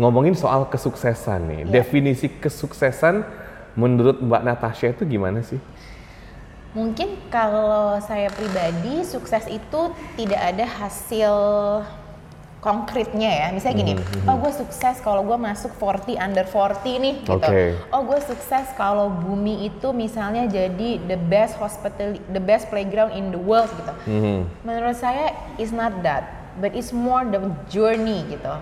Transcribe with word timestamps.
ngomongin 0.00 0.32
soal 0.32 0.64
kesuksesan 0.72 1.44
nih. 1.44 1.60
Iya. 1.68 1.84
Definisi 1.84 2.32
kesuksesan 2.32 3.20
menurut 3.76 4.24
Mbak 4.24 4.42
Natasha 4.48 4.88
itu 4.88 5.04
gimana 5.04 5.44
sih? 5.44 5.60
Mungkin 6.72 7.18
kalau 7.28 7.98
saya 8.00 8.32
pribadi 8.32 9.04
sukses 9.04 9.44
itu 9.50 9.90
tidak 10.14 10.40
ada 10.54 10.64
hasil 10.64 11.34
konkretnya 12.62 13.26
ya. 13.26 13.46
Misalnya 13.50 13.76
gini, 13.82 13.92
oh 14.28 14.36
gue 14.38 14.52
sukses 14.54 15.02
kalau 15.02 15.26
gue 15.26 15.34
masuk 15.34 15.74
40 15.76 16.14
under 16.16 16.46
40 16.46 17.02
nih 17.02 17.14
gitu. 17.26 17.50
Oh 17.90 18.06
gue 18.06 18.20
sukses 18.22 18.70
kalau 18.78 19.10
bumi 19.10 19.66
itu 19.66 19.90
misalnya 19.90 20.46
jadi 20.46 21.02
the 21.10 21.18
best 21.18 21.58
hospital, 21.58 22.16
the 22.30 22.40
best 22.40 22.70
playground 22.70 23.12
in 23.12 23.34
the 23.34 23.40
world 23.40 23.68
gitu. 23.74 23.92
Mhm. 24.06 24.38
Menurut 24.62 24.96
saya 24.96 25.34
is 25.58 25.74
not 25.74 26.06
that, 26.06 26.54
but 26.62 26.70
it's 26.70 26.94
more 26.94 27.26
the 27.26 27.42
journey 27.66 28.24
gitu. 28.30 28.54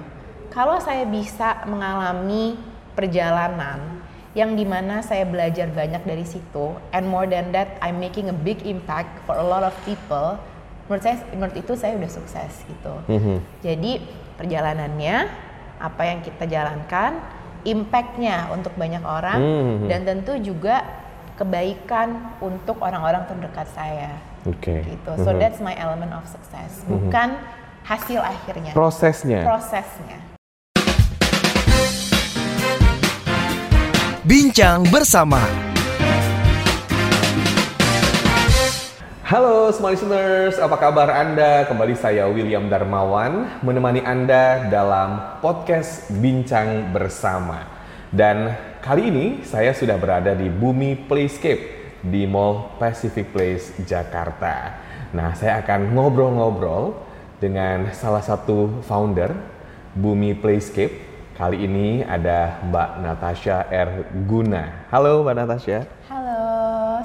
Kalau 0.49 0.81
saya 0.81 1.05
bisa 1.05 1.61
mengalami 1.69 2.57
perjalanan 2.97 4.01
yang 4.33 4.57
di 4.57 4.65
mana 4.65 5.05
saya 5.05 5.29
belajar 5.29 5.69
banyak 5.69 6.03
dari 6.09 6.25
situ, 6.25 6.73
and 6.93 7.05
more 7.05 7.29
than 7.29 7.53
that, 7.53 7.77
I'm 7.85 8.01
making 8.01 8.33
a 8.33 8.37
big 8.37 8.65
impact 8.65 9.25
for 9.29 9.37
a 9.37 9.45
lot 9.45 9.61
of 9.61 9.77
people. 9.85 10.41
Menurut 10.89 11.05
saya, 11.05 11.17
menurut 11.37 11.57
itu 11.59 11.73
saya 11.77 12.01
udah 12.01 12.11
sukses 12.11 12.65
gitu. 12.65 12.95
Mhm. 13.13 13.37
Jadi 13.61 13.93
perjalanannya, 14.41 15.17
apa 15.85 16.03
yang 16.09 16.25
kita 16.25 16.49
jalankan, 16.49 17.21
impactnya 17.69 18.49
untuk 18.49 18.73
banyak 18.79 19.05
orang, 19.05 19.39
Mhm. 19.39 19.87
dan 19.91 20.01
tentu 20.09 20.33
juga 20.41 20.81
kebaikan 21.37 22.35
untuk 22.41 22.81
orang-orang 22.81 23.29
terdekat 23.29 23.69
saya 23.77 24.17
Oke. 24.49 24.81
gitu. 24.81 25.11
So 25.23 25.37
Mhm. 25.37 25.39
that's 25.39 25.61
my 25.61 25.77
element 25.77 26.11
of 26.17 26.25
success, 26.25 26.83
bukan 26.89 27.37
hasil 27.85 28.21
akhirnya, 28.25 28.73
Prosesnya. 28.73 29.45
prosesnya. 29.45 30.38
Bincang 34.29 34.85
bersama 34.93 35.41
Halo 39.25 39.73
semua 39.73 39.97
listeners, 39.97 40.61
apa 40.61 40.77
kabar 40.77 41.09
Anda? 41.09 41.65
Kembali 41.65 41.97
saya 41.97 42.29
William 42.29 42.69
Darmawan 42.69 43.65
menemani 43.65 44.05
Anda 44.05 44.69
dalam 44.69 45.41
podcast 45.41 46.13
Bincang 46.13 46.93
Bersama. 46.93 47.73
Dan 48.13 48.53
kali 48.85 49.09
ini 49.09 49.27
saya 49.49 49.73
sudah 49.73 49.97
berada 49.97 50.37
di 50.37 50.53
Bumi 50.53 51.09
Playscape 51.09 51.97
di 52.05 52.29
Mall 52.29 52.77
Pacific 52.77 53.33
Place 53.33 53.81
Jakarta. 53.81 54.77
Nah, 55.17 55.33
saya 55.41 55.65
akan 55.65 55.97
ngobrol-ngobrol 55.97 57.01
dengan 57.41 57.97
salah 57.97 58.21
satu 58.21 58.85
founder 58.85 59.33
Bumi 59.97 60.37
Playscape. 60.37 61.08
Kali 61.39 61.55
ini 61.55 62.03
ada 62.03 62.59
Mbak 62.67 62.89
Natasha 62.99 63.63
R. 63.71 64.11
Guna. 64.27 64.91
Halo 64.91 65.23
Mbak 65.23 65.35
Natasha. 65.39 65.87
Halo, 66.11 66.43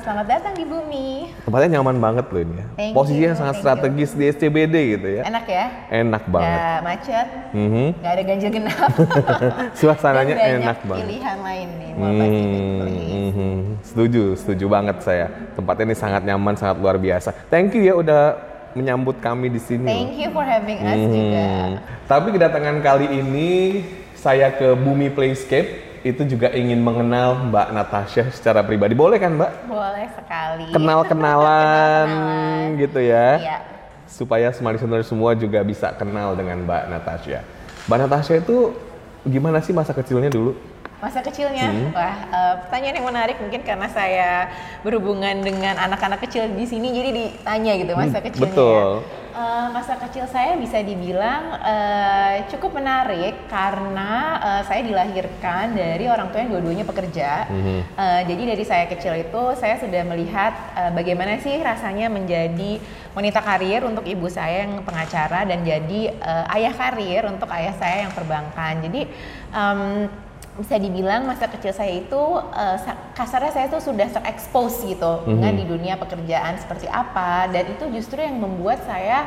selamat 0.02 0.26
datang 0.26 0.54
di 0.58 0.66
bumi. 0.66 1.30
Tempatnya 1.46 1.78
nyaman 1.78 2.02
banget 2.02 2.26
loh 2.34 2.42
ini 2.42 2.58
ya. 2.58 2.66
Thank 2.74 2.94
Posisinya 2.98 3.30
you, 3.30 3.38
sangat 3.38 3.56
strategis 3.62 4.18
di 4.18 4.26
SCBD 4.26 4.76
gitu 4.98 5.08
ya. 5.08 5.30
Enak 5.30 5.46
ya? 5.46 5.66
Enak 5.94 6.24
banget. 6.26 6.50
Nggak 6.50 6.80
macet, 6.82 7.28
Mhm. 7.54 7.86
nggak 7.94 8.12
ada 8.12 8.24
ganjil 8.26 8.50
genap. 8.50 8.90
Suasananya 9.78 10.36
enak 10.36 10.78
banget. 10.82 11.06
pilihan 11.06 11.38
lain 11.38 11.68
nih, 11.78 11.92
Mall 11.94 12.14
Pacific 12.18 12.62
Hmm. 13.34 13.62
Setuju, 13.86 14.24
setuju 14.34 14.66
banget 14.66 14.98
saya. 15.06 15.30
Tempatnya 15.54 15.94
ini 15.94 15.96
sangat 15.96 16.26
nyaman, 16.26 16.58
sangat 16.58 16.82
luar 16.82 16.98
biasa. 16.98 17.38
Thank 17.54 17.78
you 17.78 17.86
ya 17.86 17.94
udah 17.94 18.22
menyambut 18.74 19.22
kami 19.22 19.54
di 19.54 19.62
sini. 19.62 19.86
Thank 19.86 20.18
you 20.18 20.34
for 20.34 20.42
having 20.42 20.82
us 20.82 20.98
Hmm. 20.98 21.14
juga. 21.14 21.48
Tapi 22.10 22.28
kedatangan 22.34 22.78
kali 22.82 23.08
ini 23.14 23.52
saya 24.24 24.56
ke 24.56 24.72
Bumi 24.74 25.12
Playscape 25.12 25.70
itu 26.00 26.24
juga 26.26 26.48
ingin 26.52 26.80
mengenal 26.80 27.52
Mbak 27.52 27.68
Natasha 27.70 28.24
secara 28.32 28.64
pribadi. 28.64 28.96
Boleh 28.96 29.20
kan 29.20 29.36
Mbak? 29.36 29.52
Boleh 29.68 30.08
sekali. 30.16 30.72
Kenal-kenalan 30.72 32.08
gitu 32.80 33.00
ya. 33.00 33.28
Iya. 33.36 33.58
Supaya 34.08 34.48
semua 34.52 34.72
listener 34.72 35.04
semua 35.04 35.36
juga 35.36 35.60
bisa 35.60 35.92
kenal 35.92 36.36
dengan 36.36 36.64
Mbak 36.64 36.84
Natasha. 36.88 37.44
Mbak 37.84 37.98
Natasha 38.00 38.34
itu 38.40 38.72
gimana 39.24 39.60
sih 39.60 39.72
masa 39.72 39.92
kecilnya 39.92 40.28
dulu? 40.30 40.56
Masa 41.00 41.20
kecilnya, 41.20 41.68
Hmm. 41.68 41.92
wah 41.92 42.16
eh, 42.32 42.54
pertanyaan 42.64 42.96
yang 42.96 43.08
menarik 43.12 43.36
mungkin 43.36 43.60
karena 43.60 43.92
saya 43.92 44.48
berhubungan 44.82 45.44
dengan 45.44 45.76
anak-anak 45.78 46.24
kecil 46.24 46.48
di 46.48 46.64
sini 46.64 46.96
jadi 46.96 47.10
ditanya 47.12 47.74
gitu 47.76 47.92
masa 47.92 48.24
Hmm, 48.24 48.28
kecilnya. 48.32 48.44
betul. 48.48 48.88
Eh, 49.34 49.68
masa 49.74 49.98
kecil 49.98 50.30
saya 50.30 50.54
bisa 50.62 50.78
dibilang 50.86 51.58
eh, 51.58 52.46
cukup 52.54 52.78
menarik 52.78 53.50
karena 53.50 54.38
eh, 54.38 54.62
saya 54.70 54.86
dilahirkan 54.86 55.74
dari 55.74 56.06
orang 56.06 56.30
tua 56.30 56.46
yang 56.46 56.54
dua-duanya 56.54 56.86
pekerja. 56.86 57.50
Mhm. 57.50 57.98
Eh, 57.98 58.22
jadi 58.30 58.44
dari 58.54 58.62
saya 58.62 58.86
kecil 58.86 59.18
itu 59.18 59.42
saya 59.58 59.82
sudah 59.82 60.06
melihat 60.06 60.54
eh, 60.78 60.92
bagaimana 60.94 61.42
sih 61.42 61.58
rasanya 61.58 62.14
menjadi 62.14 62.78
wanita 63.18 63.42
karir 63.42 63.82
untuk 63.90 64.06
ibu 64.06 64.30
saya 64.30 64.70
yang 64.70 64.86
pengacara 64.86 65.50
dan 65.50 65.66
jadi 65.66 66.14
eh, 66.14 66.56
ayah 66.62 66.74
karir 66.78 67.26
untuk 67.26 67.50
ayah 67.58 67.74
saya 67.74 68.06
yang 68.06 68.14
perbankan. 68.14 68.86
Jadi 68.86 69.10
em, 69.50 70.14
bisa 70.54 70.78
dibilang 70.78 71.26
masa 71.26 71.50
kecil 71.50 71.74
saya 71.74 71.98
itu 71.98 72.22
sa- 72.78 73.00
kasarnya 73.14 73.52
saya 73.52 73.68
tuh 73.70 73.82
sudah 73.82 74.06
terekspos 74.06 74.86
gitu. 74.86 75.26
Dengan 75.26 75.54
di 75.54 75.66
dunia 75.66 75.98
pekerjaan 75.98 76.62
seperti 76.62 76.86
apa. 76.86 77.50
Dan 77.50 77.74
itu 77.74 77.90
justru 77.90 78.22
yang 78.22 78.38
membuat 78.38 78.86
saya 78.86 79.26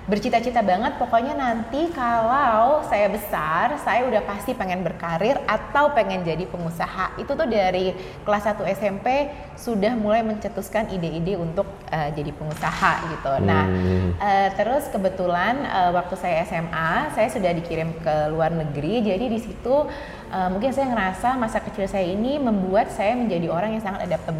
bercita-cita 0.00 0.58
banget. 0.62 0.98
Pokoknya 0.98 1.38
nanti 1.38 1.86
kalau 1.94 2.82
saya 2.82 3.06
besar 3.06 3.78
saya 3.78 4.10
udah 4.10 4.26
pasti 4.26 4.58
pengen 4.58 4.82
berkarir 4.82 5.38
atau 5.46 5.94
pengen 5.94 6.26
jadi 6.26 6.50
pengusaha. 6.50 7.14
Itu 7.14 7.38
tuh 7.38 7.46
dari 7.46 7.94
kelas 8.26 8.42
1 8.42 8.64
SMP 8.74 9.30
sudah 9.54 9.94
mulai 9.94 10.26
mencetuskan 10.26 10.90
ide-ide 10.90 11.38
untuk 11.38 11.68
eh, 11.90 12.10
jadi 12.10 12.30
pengusaha 12.32 12.92
gitu. 13.06 13.32
Nah 13.44 13.62
Hmm. 13.70 14.16
Eh, 14.18 14.48
terus 14.58 14.88
kebetulan 14.88 15.62
eh, 15.62 15.90
waktu 15.94 16.14
saya 16.18 16.42
SMA 16.42 17.14
saya 17.14 17.28
sudah 17.30 17.52
dikirim 17.54 17.94
ke 18.02 18.14
luar 18.34 18.50
negeri. 18.50 19.04
Jadi 19.04 19.30
di 19.30 19.38
situ 19.38 19.86
eh, 20.30 20.48
mungkin 20.48 20.70
saya 20.70 20.86
ngerasa 20.88 21.34
masa 21.34 21.58
kecil 21.58 21.84
saya 21.84 22.06
ini 22.06 22.38
membuat 22.38 22.88
saya 22.88 23.12
menjadi 23.12 23.46
orang 23.46 23.70
yang 23.72 23.82
sangat 23.82 24.04
adaptable 24.04 24.30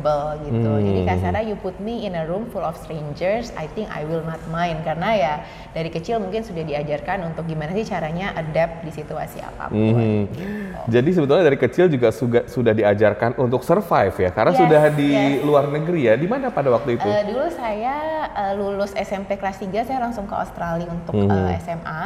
gitu 0.41 0.71
Hmm. 0.71 0.83
jadi 0.83 1.01
kasarnya 1.05 1.43
you 1.45 1.57
put 1.57 1.75
me 1.79 2.03
in 2.03 2.15
a 2.15 2.23
room 2.23 2.47
full 2.47 2.63
of 2.63 2.75
strangers 2.77 3.51
I 3.55 3.67
think 3.69 3.91
I 3.91 4.03
will 4.03 4.23
not 4.23 4.39
mind 4.47 4.83
karena 4.83 5.09
ya 5.13 5.35
dari 5.69 5.89
kecil 5.89 6.19
mungkin 6.19 6.41
sudah 6.41 6.63
diajarkan 6.63 7.27
untuk 7.27 7.45
gimana 7.45 7.71
sih 7.73 7.85
caranya 7.85 8.31
adapt 8.33 8.83
di 8.83 8.91
situasi 8.91 9.39
apa 9.41 9.67
pun 9.67 9.79
Mhm. 9.93 10.23
gitu. 10.31 10.79
Jadi 10.89 11.11
sebetulnya 11.13 11.45
dari 11.45 11.59
kecil 11.59 11.87
juga 11.87 12.09
suga- 12.11 12.47
sudah 12.47 12.71
diajarkan 12.71 13.35
untuk 13.37 13.61
survive 13.61 14.17
ya, 14.17 14.31
karena 14.31 14.53
Yes, 14.53 14.61
sudah 14.61 14.83
di 14.91 15.11
yes. 15.11 15.43
luar 15.43 15.67
negeri 15.67 16.01
ya. 16.03 16.15
Di 16.15 16.25
mana 16.25 16.49
pada 16.49 16.69
waktu 16.69 16.97
itu? 16.97 17.05
Eh, 17.05 17.23
dulu 17.27 17.47
saya 17.49 17.95
eh, 18.31 18.53
lulus 18.55 18.91
SMP 18.93 19.35
kelas 19.35 19.59
3 19.59 19.83
saya 19.83 19.99
langsung 19.99 20.25
ke 20.25 20.35
Australia 20.35 20.87
untuk 20.87 21.15
Mhm. 21.17 21.31
eh, 21.49 21.59
SMA. 21.59 22.03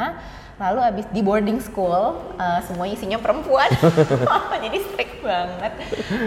Lalu 0.55 0.79
abis 0.87 1.05
di 1.11 1.19
boarding 1.19 1.59
school, 1.59 2.15
eh, 2.39 2.59
semuanya 2.63 2.95
isinya 2.95 3.19
perempuan, 3.19 3.67
jadi 4.63 4.77
strict 4.87 5.19
banget. 5.19 5.73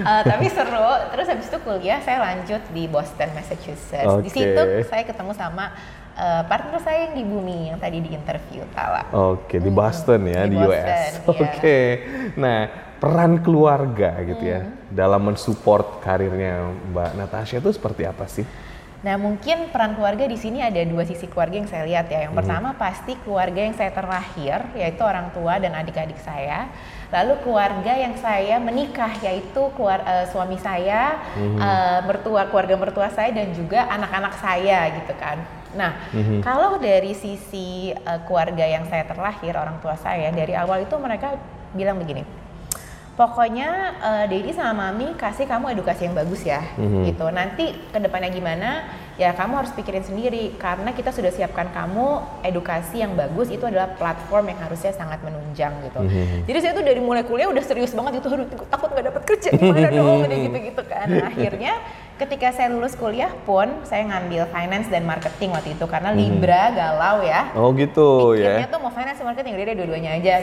Eh, 0.04 0.22
tapi 0.22 0.46
seru. 0.52 0.88
Terus 1.08 1.26
habis 1.26 1.46
itu 1.48 1.58
kuliah 1.64 2.00
saya 2.04 2.20
lanjut 2.20 2.60
di 2.70 2.84
Boston, 2.84 3.32
Massachusetts. 3.32 4.04
Di 4.20 4.28
Oke. 4.28 4.28
situ 4.28 4.62
saya 4.84 5.02
ketemu 5.08 5.32
sama 5.32 5.72
eh, 6.12 6.42
partner 6.44 6.76
saya 6.82 7.08
yang 7.08 7.14
di 7.16 7.24
Bumi 7.24 7.72
yang 7.72 7.78
tadi 7.80 8.04
di 8.04 8.10
interview 8.12 8.68
Tala. 8.76 9.08
Oke, 9.14 9.56
di 9.56 9.70
Boston 9.72 10.20
ya, 10.28 10.44
di 10.44 10.52
di, 10.52 10.56
Boston, 10.60 10.76
US. 10.76 11.12
iya. 11.24 11.48
Oke. 11.48 11.78
Nah, 12.36 12.58
peran 12.98 13.40
keluarga 13.40 14.18
gitu 14.26 14.44
ya 14.44 14.60
Hmm. 14.60 14.74
dalam 14.90 15.20
mensupport 15.22 16.02
karirnya 16.02 16.68
Mbak 16.90 17.10
Natasha 17.14 17.62
itu 17.62 17.70
seperti 17.70 18.02
apa 18.04 18.26
sih? 18.26 18.42
Nah 18.98 19.14
mungkin 19.14 19.70
peran 19.70 19.94
keluarga 19.94 20.26
di 20.26 20.34
sini 20.34 20.58
ada 20.58 20.82
dua 20.82 21.06
sisi 21.06 21.30
keluarga 21.30 21.54
yang 21.62 21.70
saya 21.70 21.86
lihat 21.86 22.10
ya. 22.10 22.26
Yang 22.26 22.34
pertama 22.34 22.74
pasti 22.74 23.14
keluarga 23.22 23.60
yang 23.62 23.74
saya 23.78 23.94
terlahir, 23.94 24.58
yaitu 24.74 25.02
orang 25.06 25.30
tua 25.30 25.62
dan 25.62 25.70
adik-adik 25.78 26.18
saya. 26.18 26.66
Lalu 27.14 27.38
keluarga 27.46 27.92
yang 27.94 28.18
saya 28.18 28.58
menikah, 28.58 29.14
yaitu 29.22 29.62
keluar, 29.78 30.02
eh, 30.02 30.26
suami 30.34 30.58
saya, 30.58 31.14
eh, 31.38 31.98
mertua 32.04 32.50
keluarga 32.50 32.74
mertua 32.74 33.08
saya 33.14 33.30
dan 33.30 33.54
juga 33.54 33.86
anak-anak 33.86 34.34
saya 34.42 34.90
gitu 34.90 35.14
kan. 35.14 35.38
Nah 35.78 35.94
kalau 36.42 36.82
dari 36.82 37.14
sisi 37.14 37.94
eh, 37.94 38.20
keluarga 38.26 38.66
yang 38.66 38.82
saya 38.90 39.06
terlahir, 39.06 39.54
orang 39.54 39.78
tua 39.78 39.94
saya 39.94 40.34
dari 40.34 40.58
awal 40.58 40.82
itu 40.82 40.98
mereka 40.98 41.38
bilang 41.70 42.02
begini. 42.02 42.37
Pokoknya 43.18 43.68
eh, 43.98 44.24
Dedi 44.30 44.54
sama 44.54 44.94
Mami 44.94 45.18
kasih 45.18 45.50
kamu 45.50 45.74
edukasi 45.74 46.06
yang 46.06 46.14
bagus 46.14 46.46
ya, 46.46 46.62
gitu. 47.02 47.26
Nanti 47.34 47.74
ke 47.90 47.98
depannya 47.98 48.30
gimana, 48.30 48.86
ya 49.18 49.34
kamu 49.34 49.58
harus 49.58 49.74
pikirin 49.74 50.06
sendiri. 50.06 50.54
Karena 50.54 50.94
kita 50.94 51.10
sudah 51.10 51.34
siapkan 51.34 51.66
kamu 51.74 52.22
edukasi 52.46 53.02
yang 53.02 53.18
bagus 53.18 53.50
itu 53.50 53.66
adalah 53.66 53.90
platform 53.98 54.54
yang 54.54 54.62
harusnya 54.62 54.94
sangat 54.94 55.18
menunjang 55.26 55.82
gitu. 55.82 55.98
Jadi 56.46 56.58
saya 56.62 56.72
tuh 56.78 56.86
dari 56.86 57.02
mulai 57.02 57.26
kuliah 57.26 57.50
udah 57.50 57.64
serius 57.66 57.90
banget 57.90 58.22
gitu, 58.22 58.30
aduh 58.30 58.46
takut 58.70 58.88
nggak 58.94 59.06
dapat 59.10 59.22
kerja 59.26 59.50
gimana 59.50 59.90
dong, 59.90 60.22
udah 60.30 60.38
gitu-gitu 60.38 60.82
kan. 60.86 61.06
Nah, 61.10 61.26
akhirnya 61.26 61.72
ketika 62.22 62.54
saya 62.54 62.70
lulus 62.70 62.94
kuliah 62.94 63.34
pun 63.42 63.66
saya 63.82 64.06
ngambil 64.06 64.46
finance 64.54 64.86
dan 64.94 65.02
marketing 65.02 65.50
waktu 65.58 65.74
itu 65.74 65.86
karena 65.90 66.10
Libra 66.14 66.70
galau 66.74 67.22
ya 67.22 67.50
Oh 67.54 67.70
gitu 67.74 68.34
ya. 68.34 68.62
tuh 68.66 68.78
mau 68.82 68.90
finance 68.90 69.22
marketing 69.22 69.54
dia 69.54 69.74
dua-duanya 69.74 70.10
aja 70.18 70.34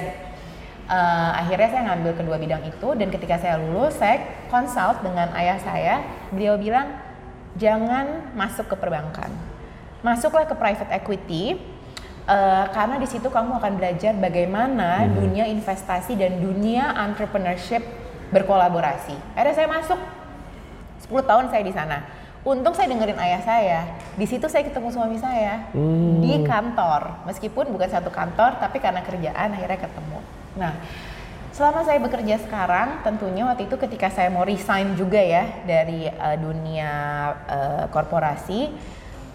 uh, 0.90 1.32
akhirnya 1.38 1.70
saya 1.70 1.84
ngambil 1.92 2.12
kedua 2.18 2.38
bidang 2.38 2.64
itu 2.66 2.88
dan 2.98 3.08
ketika 3.10 3.36
saya 3.42 3.58
lulus 3.62 3.98
saya 3.98 4.48
consult 4.50 5.02
dengan 5.02 5.34
ayah 5.38 5.60
saya. 5.62 5.96
Beliau 6.30 6.58
bilang 6.58 6.94
jangan 7.58 8.34
masuk 8.38 8.70
ke 8.70 8.76
perbankan. 8.78 9.32
Masuklah 10.06 10.46
ke 10.46 10.54
private 10.54 10.92
equity 10.94 11.58
uh, 12.30 12.70
karena 12.70 13.02
di 13.02 13.08
situ 13.10 13.26
kamu 13.28 13.58
akan 13.58 13.74
belajar 13.78 14.14
bagaimana 14.18 15.06
hmm. 15.06 15.12
dunia 15.18 15.46
investasi 15.50 16.14
dan 16.14 16.38
dunia 16.38 16.94
entrepreneurship 17.10 17.82
berkolaborasi. 18.30 19.16
Akhirnya 19.34 19.56
saya 19.56 19.70
masuk. 19.70 20.00
10 21.06 21.12
tahun 21.22 21.46
saya 21.54 21.62
di 21.62 21.74
sana. 21.74 21.98
Untung 22.46 22.78
saya 22.78 22.90
dengerin 22.90 23.18
ayah 23.18 23.42
saya. 23.42 23.80
Di 24.18 24.26
situ 24.30 24.46
saya 24.46 24.66
ketemu 24.66 24.94
suami 24.94 25.18
saya 25.18 25.70
hmm. 25.74 26.22
di 26.22 26.34
kantor. 26.46 27.26
Meskipun 27.26 27.74
bukan 27.74 27.90
satu 27.90 28.14
kantor 28.14 28.62
tapi 28.62 28.78
karena 28.78 29.02
kerjaan 29.02 29.54
akhirnya 29.54 29.82
ketemu 29.82 30.45
Nah, 30.56 30.74
selama 31.52 31.84
saya 31.84 32.00
bekerja 32.00 32.40
sekarang, 32.44 33.04
tentunya 33.04 33.48
waktu 33.48 33.68
itu 33.68 33.76
ketika 33.80 34.12
saya 34.12 34.32
mau 34.32 34.44
resign 34.44 34.96
juga 34.96 35.20
ya 35.20 35.64
dari 35.68 36.08
uh, 36.08 36.38
dunia 36.40 36.92
uh, 37.48 37.86
korporasi, 37.92 38.72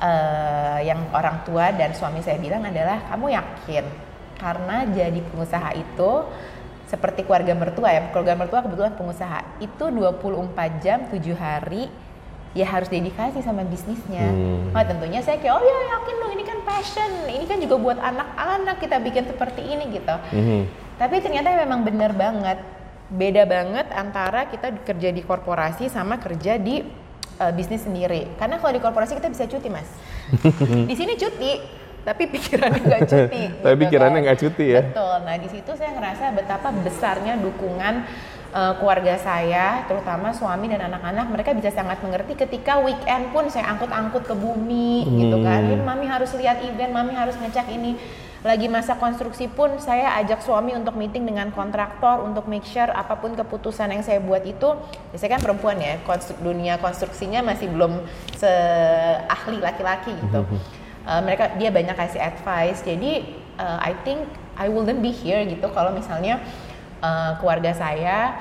uh, 0.01 0.79
yang 0.81 1.13
orang 1.13 1.45
tua 1.45 1.71
dan 1.77 1.93
suami 1.93 2.25
saya 2.25 2.41
bilang 2.41 2.65
adalah 2.65 3.05
kamu 3.13 3.37
yakin 3.37 3.85
karena 4.41 4.89
jadi 4.89 5.21
pengusaha 5.21 5.77
itu 5.77 6.11
seperti 6.89 7.23
keluarga 7.23 7.55
mertua 7.55 7.89
ya, 7.93 8.03
keluarga 8.11 8.35
mertua 8.35 8.61
kebetulan 8.67 8.97
pengusaha 8.99 9.63
itu 9.63 9.85
24 9.95 10.83
jam 10.83 11.07
7 11.07 11.23
hari 11.39 11.87
ya 12.51 12.67
harus 12.67 12.91
dedikasi 12.91 13.47
sama 13.47 13.63
bisnisnya. 13.63 14.27
Hmm. 14.27 14.75
Nah, 14.75 14.83
tentunya 14.83 15.23
saya 15.23 15.39
kayak 15.39 15.55
oh 15.55 15.63
ya 15.63 15.79
yakin 15.95 16.15
dong 16.19 16.33
ini 16.35 16.43
kan 16.43 16.59
passion, 16.67 17.11
ini 17.31 17.47
kan 17.47 17.63
juga 17.63 17.79
buat 17.79 17.99
anak-anak 18.03 18.77
kita 18.83 18.97
bikin 19.07 19.25
seperti 19.31 19.63
ini 19.63 19.85
gitu. 19.95 20.15
Hmm. 20.35 20.63
Tapi 21.01 21.17
ternyata 21.25 21.57
memang 21.57 21.81
benar 21.81 22.13
banget, 22.13 22.61
beda 23.09 23.49
banget 23.49 23.89
antara 23.97 24.53
kita 24.53 24.85
kerja 24.85 25.09
di 25.09 25.25
korporasi 25.25 25.89
sama 25.89 26.21
kerja 26.21 26.61
di 26.61 26.85
uh, 27.41 27.53
bisnis 27.57 27.89
sendiri. 27.89 28.37
Karena 28.37 28.61
kalau 28.61 28.77
di 28.77 28.85
korporasi 28.85 29.17
kita 29.17 29.33
bisa 29.33 29.49
cuti 29.49 29.73
mas, 29.73 29.89
di 30.93 30.93
sini 30.93 31.17
cuti, 31.17 31.57
tapi 32.05 32.29
pikirannya 32.29 32.85
nggak 32.85 33.03
cuti. 33.09 33.43
tapi 33.65 33.75
gitu 33.81 33.83
pikirannya 33.89 34.21
kan. 34.21 34.25
nggak 34.29 34.39
kan. 34.39 34.45
cuti 34.45 34.67
ya. 34.69 34.83
Betul. 34.93 35.17
Nah 35.25 35.37
di 35.41 35.49
situ 35.49 35.71
saya 35.73 35.91
ngerasa 35.97 36.25
betapa 36.37 36.69
besarnya 36.69 37.35
dukungan 37.41 37.95
uh, 38.53 38.73
keluarga 38.77 39.17
saya, 39.17 39.89
terutama 39.89 40.37
suami 40.37 40.69
dan 40.69 40.85
anak-anak, 40.85 41.27
mereka 41.33 41.57
bisa 41.57 41.73
sangat 41.73 41.97
mengerti 42.05 42.37
ketika 42.37 42.77
weekend 42.85 43.33
pun 43.33 43.49
saya 43.49 43.73
angkut-angkut 43.73 44.29
ke 44.29 44.37
bumi 44.37 45.09
hmm. 45.09 45.17
gitu 45.17 45.37
kan. 45.41 45.65
Ini 45.65 45.81
mami 45.81 46.07
harus 46.13 46.29
lihat 46.37 46.61
event, 46.61 46.93
mami 46.93 47.17
harus 47.17 47.41
ngecek 47.41 47.73
ini. 47.73 47.97
Lagi 48.41 48.73
masa 48.73 48.97
konstruksi 48.97 49.53
pun 49.53 49.77
saya 49.77 50.17
ajak 50.17 50.41
suami 50.41 50.73
untuk 50.73 50.97
meeting 50.97 51.29
dengan 51.29 51.53
kontraktor 51.53 52.25
untuk 52.25 52.49
make 52.49 52.65
sure 52.65 52.89
apa 52.89 53.21
pun 53.21 53.37
keputusan 53.37 53.93
yang 53.93 54.01
saya 54.01 54.17
buat 54.17 54.41
itu, 54.49 54.81
saya 55.13 55.37
kan 55.37 55.45
perempuan 55.45 55.77
ya, 55.77 56.01
konstruk, 56.09 56.41
dunia 56.41 56.81
konstruksinya 56.81 57.45
masih 57.45 57.69
belum 57.69 58.01
seahli 58.41 59.61
laki-laki 59.61 60.17
gitu. 60.17 60.41
Uh, 61.05 61.21
mereka 61.21 61.53
dia 61.61 61.69
banyak 61.69 61.93
kasih 61.93 62.17
advice, 62.17 62.81
jadi 62.81 63.29
uh, 63.61 63.77
I 63.77 63.93
think 64.09 64.25
I 64.57 64.73
wouldn't 64.73 65.05
be 65.05 65.13
here 65.13 65.45
gitu 65.45 65.69
kalau 65.77 65.93
misalnya 65.93 66.41
uh, 67.05 67.37
keluarga 67.45 67.77
saya, 67.77 68.41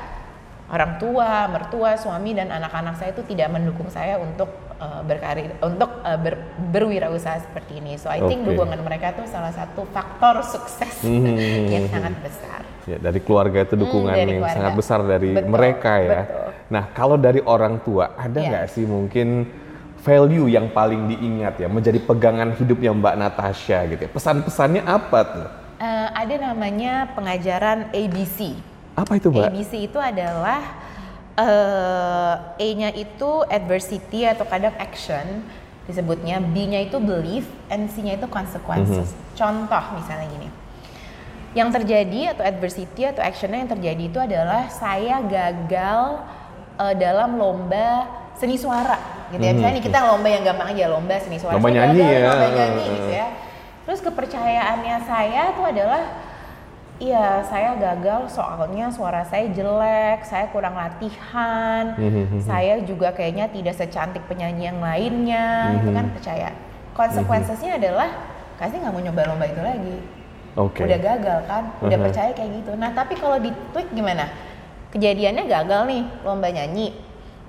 orang 0.72 0.96
tua, 0.96 1.52
mertua, 1.52 2.00
suami 2.00 2.40
dan 2.40 2.48
anak-anak 2.56 2.96
saya 2.96 3.12
itu 3.12 3.28
tidak 3.28 3.52
mendukung 3.52 3.92
saya 3.92 4.16
untuk 4.16 4.48
uh, 4.82 5.02
berkarir, 5.06 5.54
untuk 5.62 6.02
uh, 6.02 6.18
ber, 6.18 6.40
berwirausaha 6.74 7.46
seperti 7.46 7.84
ini. 7.84 8.00
So 8.00 8.10
I 8.10 8.24
okay. 8.24 8.34
think 8.34 8.50
dukungan 8.50 8.80
mereka 8.82 9.14
itu 9.14 9.28
salah 9.30 9.54
satu 9.54 9.86
faktor 9.92 10.42
sukses 10.42 11.04
hmm. 11.06 11.68
yang 11.76 11.86
sangat 11.92 12.16
besar. 12.24 12.60
Ya, 12.90 12.98
dari 12.98 13.22
keluarga 13.22 13.62
itu 13.62 13.78
dukungan 13.78 14.16
hmm, 14.16 14.22
yang 14.26 14.30
keluarga. 14.42 14.56
sangat 14.58 14.74
besar 14.74 15.00
dari 15.06 15.32
betul, 15.38 15.52
mereka 15.52 15.94
ya. 16.02 16.22
Betul. 16.26 16.48
Nah, 16.70 16.84
kalau 16.96 17.18
dari 17.20 17.42
orang 17.46 17.84
tua 17.86 18.18
ada 18.18 18.40
iya. 18.42 18.50
nggak 18.50 18.66
yeah. 18.66 18.74
sih 18.74 18.86
mungkin 18.90 19.46
value 20.00 20.48
yang 20.48 20.72
paling 20.72 21.12
diingat 21.12 21.60
ya 21.60 21.68
menjadi 21.68 22.00
pegangan 22.00 22.56
hidupnya 22.56 22.96
Mbak 22.96 23.16
Natasha 23.20 23.86
gitu 23.86 24.02
ya. 24.08 24.10
Pesan-pesannya 24.10 24.82
apa 24.88 25.20
tuh? 25.28 25.48
uh, 25.80 26.08
ada 26.14 26.36
namanya 26.52 27.10
pengajaran 27.16 27.90
ABC. 27.96 28.54
Apa 28.94 29.16
itu, 29.18 29.32
Mbak? 29.32 29.48
ABC 29.50 29.74
itu 29.88 30.00
adalah 30.00 30.60
uh, 31.40 32.60
A-nya 32.60 32.92
itu 32.92 33.48
adversity 33.48 34.28
atau 34.28 34.44
kadang 34.44 34.76
action 34.76 35.48
disebutnya, 35.88 36.38
B-nya 36.44 36.86
itu 36.86 37.02
belief, 37.02 37.50
and 37.72 37.90
C-nya 37.90 38.20
itu 38.20 38.28
consequences. 38.30 39.10
Mm 39.10 39.16
-hmm. 39.16 39.34
Contoh 39.34 39.84
misalnya 39.98 40.28
gini. 40.30 40.50
Yang 41.58 41.82
terjadi 41.82 42.38
atau 42.38 42.44
adversity 42.46 43.10
atau 43.10 43.26
actionnya 43.26 43.66
yang 43.66 43.72
terjadi 43.74 44.04
itu 44.06 44.20
adalah 44.22 44.70
saya 44.70 45.18
gagal 45.26 46.22
uh, 46.78 46.94
dalam 46.94 47.42
lomba 47.42 48.06
seni 48.38 48.54
suara 48.54 49.02
gitu 49.34 49.42
ya. 49.42 49.58
Misalnya 49.58 49.82
mm 49.82 49.90
-hmm. 49.90 49.98
kita 49.98 50.00
lomba 50.14 50.28
yang 50.30 50.44
gampang 50.46 50.68
aja 50.78 50.86
lomba 50.94 51.16
seni 51.18 51.42
suara. 51.42 51.58
Lomba 51.58 51.74
nyanyi 51.74 52.06
ya. 52.06 52.20
Lomba 52.30 52.48
nyanyi 52.54 52.84
gitu 52.86 53.10
ya 53.10 53.28
Terus 53.90 54.06
kepercayaannya 54.06 55.02
saya 55.02 55.50
itu 55.50 55.66
adalah 55.66 56.29
Iya, 57.00 57.48
saya 57.48 57.80
gagal 57.80 58.28
soalnya 58.28 58.92
suara 58.92 59.24
saya 59.24 59.48
jelek, 59.48 60.28
saya 60.28 60.52
kurang 60.52 60.76
latihan, 60.76 61.96
mm-hmm. 61.96 62.44
saya 62.44 62.84
juga 62.84 63.16
kayaknya 63.16 63.48
tidak 63.48 63.80
secantik 63.80 64.20
penyanyi 64.28 64.68
yang 64.68 64.84
lainnya, 64.84 65.48
mm-hmm. 65.48 65.80
itu 65.80 65.90
kan 65.96 66.06
percaya. 66.12 66.50
Konsekuensinya 66.92 67.80
mm-hmm. 67.80 67.80
adalah 67.88 68.10
kasih 68.60 68.84
nggak 68.84 68.92
mau 68.92 69.00
nyoba 69.00 69.22
lomba 69.32 69.46
itu 69.48 69.62
lagi. 69.64 69.98
Okay. 70.60 70.84
Udah 70.92 71.00
gagal 71.00 71.40
kan, 71.48 71.64
udah 71.80 71.88
uh-huh. 71.88 72.06
percaya 72.12 72.32
kayak 72.36 72.52
gitu. 72.60 72.72
Nah 72.76 72.92
tapi 72.92 73.16
kalau 73.16 73.40
di 73.40 73.56
tweet 73.72 73.88
gimana? 73.96 74.28
Kejadiannya 74.92 75.48
gagal 75.48 75.82
nih 75.88 76.04
lomba 76.28 76.52
nyanyi, 76.52 77.00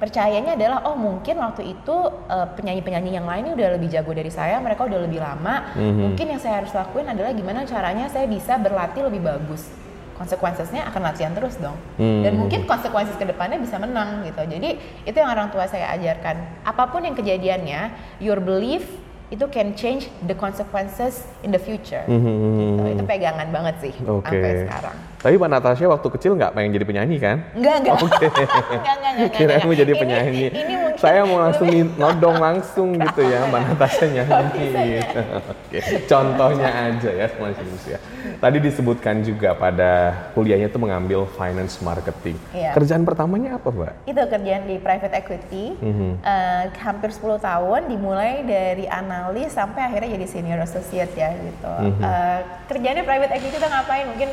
percayanya 0.00 0.56
adalah 0.56 0.88
oh 0.88 0.97
mungkin 0.97 1.37
waktu 1.37 1.76
itu 1.76 1.97
uh, 2.26 2.49
penyanyi-penyanyi 2.56 3.20
yang 3.20 3.29
lainnya 3.29 3.52
udah 3.52 3.69
lebih 3.76 3.93
jago 3.93 4.17
dari 4.17 4.32
saya, 4.32 4.56
mereka 4.56 4.88
udah 4.88 4.97
lebih 5.05 5.20
lama. 5.20 5.76
Mm-hmm. 5.76 6.00
Mungkin 6.00 6.26
yang 6.32 6.41
saya 6.41 6.64
harus 6.64 6.73
lakuin 6.73 7.05
adalah 7.12 7.37
gimana 7.37 7.69
caranya 7.69 8.08
saya 8.08 8.25
bisa 8.25 8.56
berlatih 8.56 9.05
lebih 9.05 9.20
bagus. 9.20 9.69
Konsekuensinya 10.17 10.88
akan 10.88 11.00
latihan 11.05 11.37
terus 11.37 11.61
dong. 11.61 11.76
Mm-hmm. 12.00 12.23
Dan 12.25 12.32
mungkin 12.41 12.61
konsekuensi 12.64 13.12
ke 13.20 13.29
depannya 13.29 13.61
bisa 13.61 13.76
menang 13.76 14.25
gitu. 14.25 14.41
Jadi 14.41 14.81
itu 15.05 15.17
yang 15.20 15.31
orang 15.37 15.52
tua 15.52 15.69
saya 15.69 15.93
ajarkan. 15.93 16.64
Apa 16.64 16.88
pun 16.88 17.05
yang 17.05 17.12
kejadiannya, 17.12 17.93
your 18.25 18.41
belief 18.41 18.88
itu 19.31 19.47
can 19.52 19.76
change 19.76 20.11
the 20.26 20.35
consequences 20.35 21.29
in 21.44 21.52
the 21.52 21.61
future. 21.61 22.02
Mm-hmm. 22.08 22.56
Gitu. 22.56 22.82
Itu 22.97 23.05
pegangan 23.05 23.49
banget 23.52 23.76
sih 23.85 23.94
okay. 24.00 24.25
sampai 24.32 24.52
sekarang. 24.64 24.97
Tapi 25.20 25.37
Mbak 25.37 25.50
Natasha 25.52 25.84
waktu 25.84 26.08
kecil 26.17 26.32
nggak 26.32 26.56
pengen 26.56 26.70
jadi 26.72 26.87
penyanyi 26.88 27.17
kan? 27.20 27.44
Enggak, 27.52 27.76
enggak. 27.84 27.94
Oke. 28.00 28.28
Okay. 28.40 28.78
enggak, 28.80 28.94
enggak, 28.97 29.12
enggak. 29.12 29.37
Kira 29.40 29.54
mau 29.68 29.75
jadi 29.76 29.92
penyanyi. 29.92 30.44
Ini, 30.49 30.61
ini 30.64 30.75
mungkin 30.80 31.00
Saya 31.00 31.21
mau 31.28 31.38
langsung 31.44 31.68
nodong 32.00 32.37
langsung 32.40 32.88
gitu 32.97 33.21
ya 33.28 33.38
Mbak 33.52 33.61
Natasha 33.68 34.04
nyanyi 34.09 34.64
gitu. 34.97 35.21
Oke. 35.21 35.76
Okay. 35.76 35.83
Contohnya 36.09 36.68
aja 36.73 37.11
ya 37.12 37.26
semua 37.28 37.52
ya. 37.85 37.99
Tadi 38.40 38.59
disebutkan 38.64 39.21
juga 39.21 39.52
pada 39.52 39.92
kuliahnya 40.33 40.73
itu 40.73 40.80
mengambil 40.80 41.28
finance 41.37 41.85
marketing. 41.85 42.40
Iya. 42.56 42.73
Kerjaan 42.73 43.04
pertamanya 43.04 43.61
apa 43.61 43.68
Mbak? 43.68 43.92
Itu 44.09 44.23
kerjaan 44.25 44.64
di 44.64 44.76
private 44.80 45.14
equity. 45.21 45.64
Mm-hmm. 45.76 46.11
Uh, 46.25 46.62
hampir 46.80 47.12
10 47.12 47.37
tahun 47.44 47.80
dimulai 47.92 48.40
dari 48.49 48.88
analis 48.88 49.52
sampai 49.52 49.85
akhirnya 49.85 50.16
jadi 50.16 50.26
senior 50.33 50.61
associate 50.64 51.12
ya 51.12 51.37
gitu. 51.37 51.68
Mm-hmm. 51.68 52.00
Uh, 52.00 52.40
kerjanya 52.73 53.04
private 53.04 53.37
equity 53.37 53.61
itu 53.61 53.68
ngapain? 53.68 54.09
Mungkin 54.09 54.30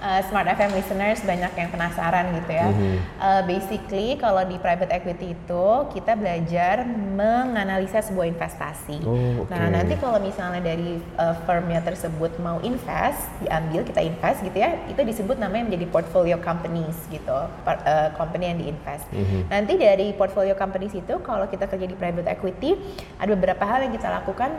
uh, 0.00 0.20
Smart 0.26 0.48
FM 0.48 0.72
listeners 0.74 1.20
banyak 1.22 1.52
yang 1.54 1.68
penasaran 1.70 2.32
gitu 2.40 2.52
ya. 2.52 2.68
Mm-hmm. 2.72 2.96
Uh, 3.20 3.42
basically 3.46 4.08
kalau 4.16 4.42
di 4.48 4.56
private 4.56 4.90
equity 4.90 5.36
itu 5.36 5.66
kita 5.94 6.16
belajar 6.16 6.82
menganalisa 6.88 8.00
sebuah 8.02 8.26
investasi. 8.32 9.04
Oh, 9.04 9.44
okay. 9.44 9.52
Nah 9.52 9.80
nanti 9.80 9.94
kalau 10.00 10.18
misalnya 10.18 10.64
dari 10.64 10.98
uh, 11.20 11.36
firmnya 11.44 11.84
tersebut 11.84 12.34
mau 12.40 12.58
invest, 12.64 13.28
diambil 13.44 13.84
kita 13.86 14.00
invest 14.00 14.42
gitu 14.42 14.56
ya, 14.56 14.74
itu 14.88 15.00
disebut 15.00 15.36
namanya 15.36 15.70
menjadi 15.70 15.86
portfolio 15.88 16.36
companies 16.40 16.96
gitu, 17.12 17.36
uh, 17.36 18.08
company 18.16 18.50
yang 18.50 18.58
diinvest. 18.58 19.06
Mm-hmm. 19.12 19.40
Nanti 19.52 19.72
dari 19.76 20.06
portfolio 20.16 20.56
companies 20.56 20.96
itu 20.96 21.20
kalau 21.22 21.46
kita 21.46 21.68
kerja 21.68 21.86
di 21.86 21.96
private 21.96 22.26
equity 22.26 22.74
ada 23.20 23.30
beberapa 23.36 23.62
hal 23.68 23.84
yang 23.86 23.92
kita 23.94 24.08
lakukan 24.08 24.50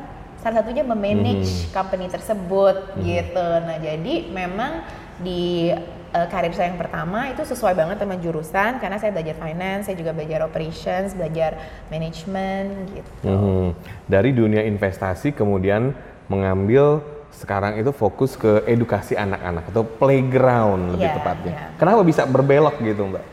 salah 0.41 0.65
satunya 0.65 0.81
memanage 0.81 1.69
hmm. 1.69 1.69
company 1.69 2.09
tersebut 2.09 2.75
hmm. 2.97 3.01
gitu. 3.05 3.47
Nah, 3.61 3.77
jadi 3.77 4.13
memang 4.33 4.81
di 5.21 5.71
uh, 6.11 6.27
karir 6.27 6.53
saya 6.53 6.71
yang 6.71 6.79
pertama 6.79 7.31
itu 7.31 7.41
sesuai 7.43 7.73
banget 7.73 7.97
sama 8.03 8.15
jurusan 8.19 8.77
karena 8.83 8.97
saya 8.99 9.11
belajar 9.15 9.35
finance, 9.39 9.87
saya 9.87 9.95
juga 9.97 10.11
belajar 10.11 10.39
operations, 10.45 11.15
belajar 11.15 11.57
management 11.87 12.69
gitu. 12.91 13.11
Hmm. 13.25 13.67
Dari 14.05 14.35
dunia 14.35 14.63
investasi 14.67 15.31
kemudian 15.31 15.95
mengambil 16.27 17.03
sekarang 17.31 17.79
itu 17.79 17.95
fokus 17.95 18.35
ke 18.35 18.61
edukasi 18.67 19.15
anak-anak 19.15 19.71
atau 19.71 19.87
playground 19.87 20.99
lebih 20.99 21.09
yeah, 21.09 21.17
tepatnya. 21.17 21.53
Yeah. 21.55 21.69
Kenapa 21.79 22.01
bisa 22.03 22.21
berbelok 22.27 22.75
gitu, 22.83 23.07
Mbak? 23.07 23.23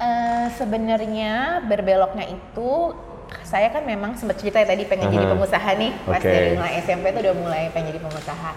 Uh, 0.00 0.46
Sebenarnya 0.54 1.64
berbeloknya 1.64 2.28
itu 2.28 2.92
saya 3.46 3.70
kan 3.70 3.86
memang 3.86 4.18
sempat 4.18 4.42
cerita 4.42 4.58
ya 4.58 4.66
tadi 4.66 4.82
pengen 4.86 5.06
uh 5.06 5.10
-huh. 5.10 5.16
jadi 5.22 5.26
pengusaha 5.30 5.70
nih 5.78 5.92
pas 6.02 6.18
okay. 6.18 6.34
dari 6.34 6.50
mulai 6.58 6.72
SMP 6.82 7.04
itu 7.14 7.18
udah 7.22 7.34
mulai 7.38 7.62
pengen 7.70 7.86
jadi 7.94 8.00
pengusaha 8.02 8.50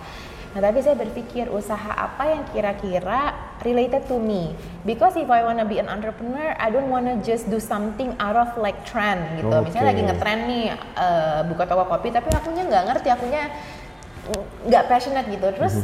Nah 0.54 0.62
tapi 0.70 0.86
saya 0.86 0.94
berpikir 0.94 1.50
usaha 1.50 1.90
apa 1.98 2.30
yang 2.30 2.46
kira-kira 2.54 3.34
related 3.66 4.06
to 4.06 4.22
me? 4.22 4.54
Because 4.86 5.18
if 5.18 5.26
I 5.26 5.42
wanna 5.42 5.66
be 5.66 5.82
an 5.82 5.90
entrepreneur 5.90 6.54
I 6.62 6.70
don't 6.70 6.94
wanna 6.94 7.18
just 7.26 7.50
do 7.50 7.58
something 7.58 8.14
out 8.22 8.38
of 8.38 8.54
like 8.62 8.86
trend 8.86 9.42
gitu. 9.42 9.50
Okay. 9.50 9.74
misalnya 9.74 9.88
lagi 9.90 10.02
ngetrend 10.06 10.42
nih 10.46 10.66
eh, 10.78 11.40
buka 11.50 11.66
toko 11.66 11.90
kopi 11.90 12.14
tapi 12.14 12.30
akunya 12.30 12.70
nggak 12.70 12.84
ngerti 12.86 13.08
akunya 13.10 13.44
nggak 14.70 14.84
passionate 14.86 15.28
gitu. 15.34 15.48
Terus 15.58 15.76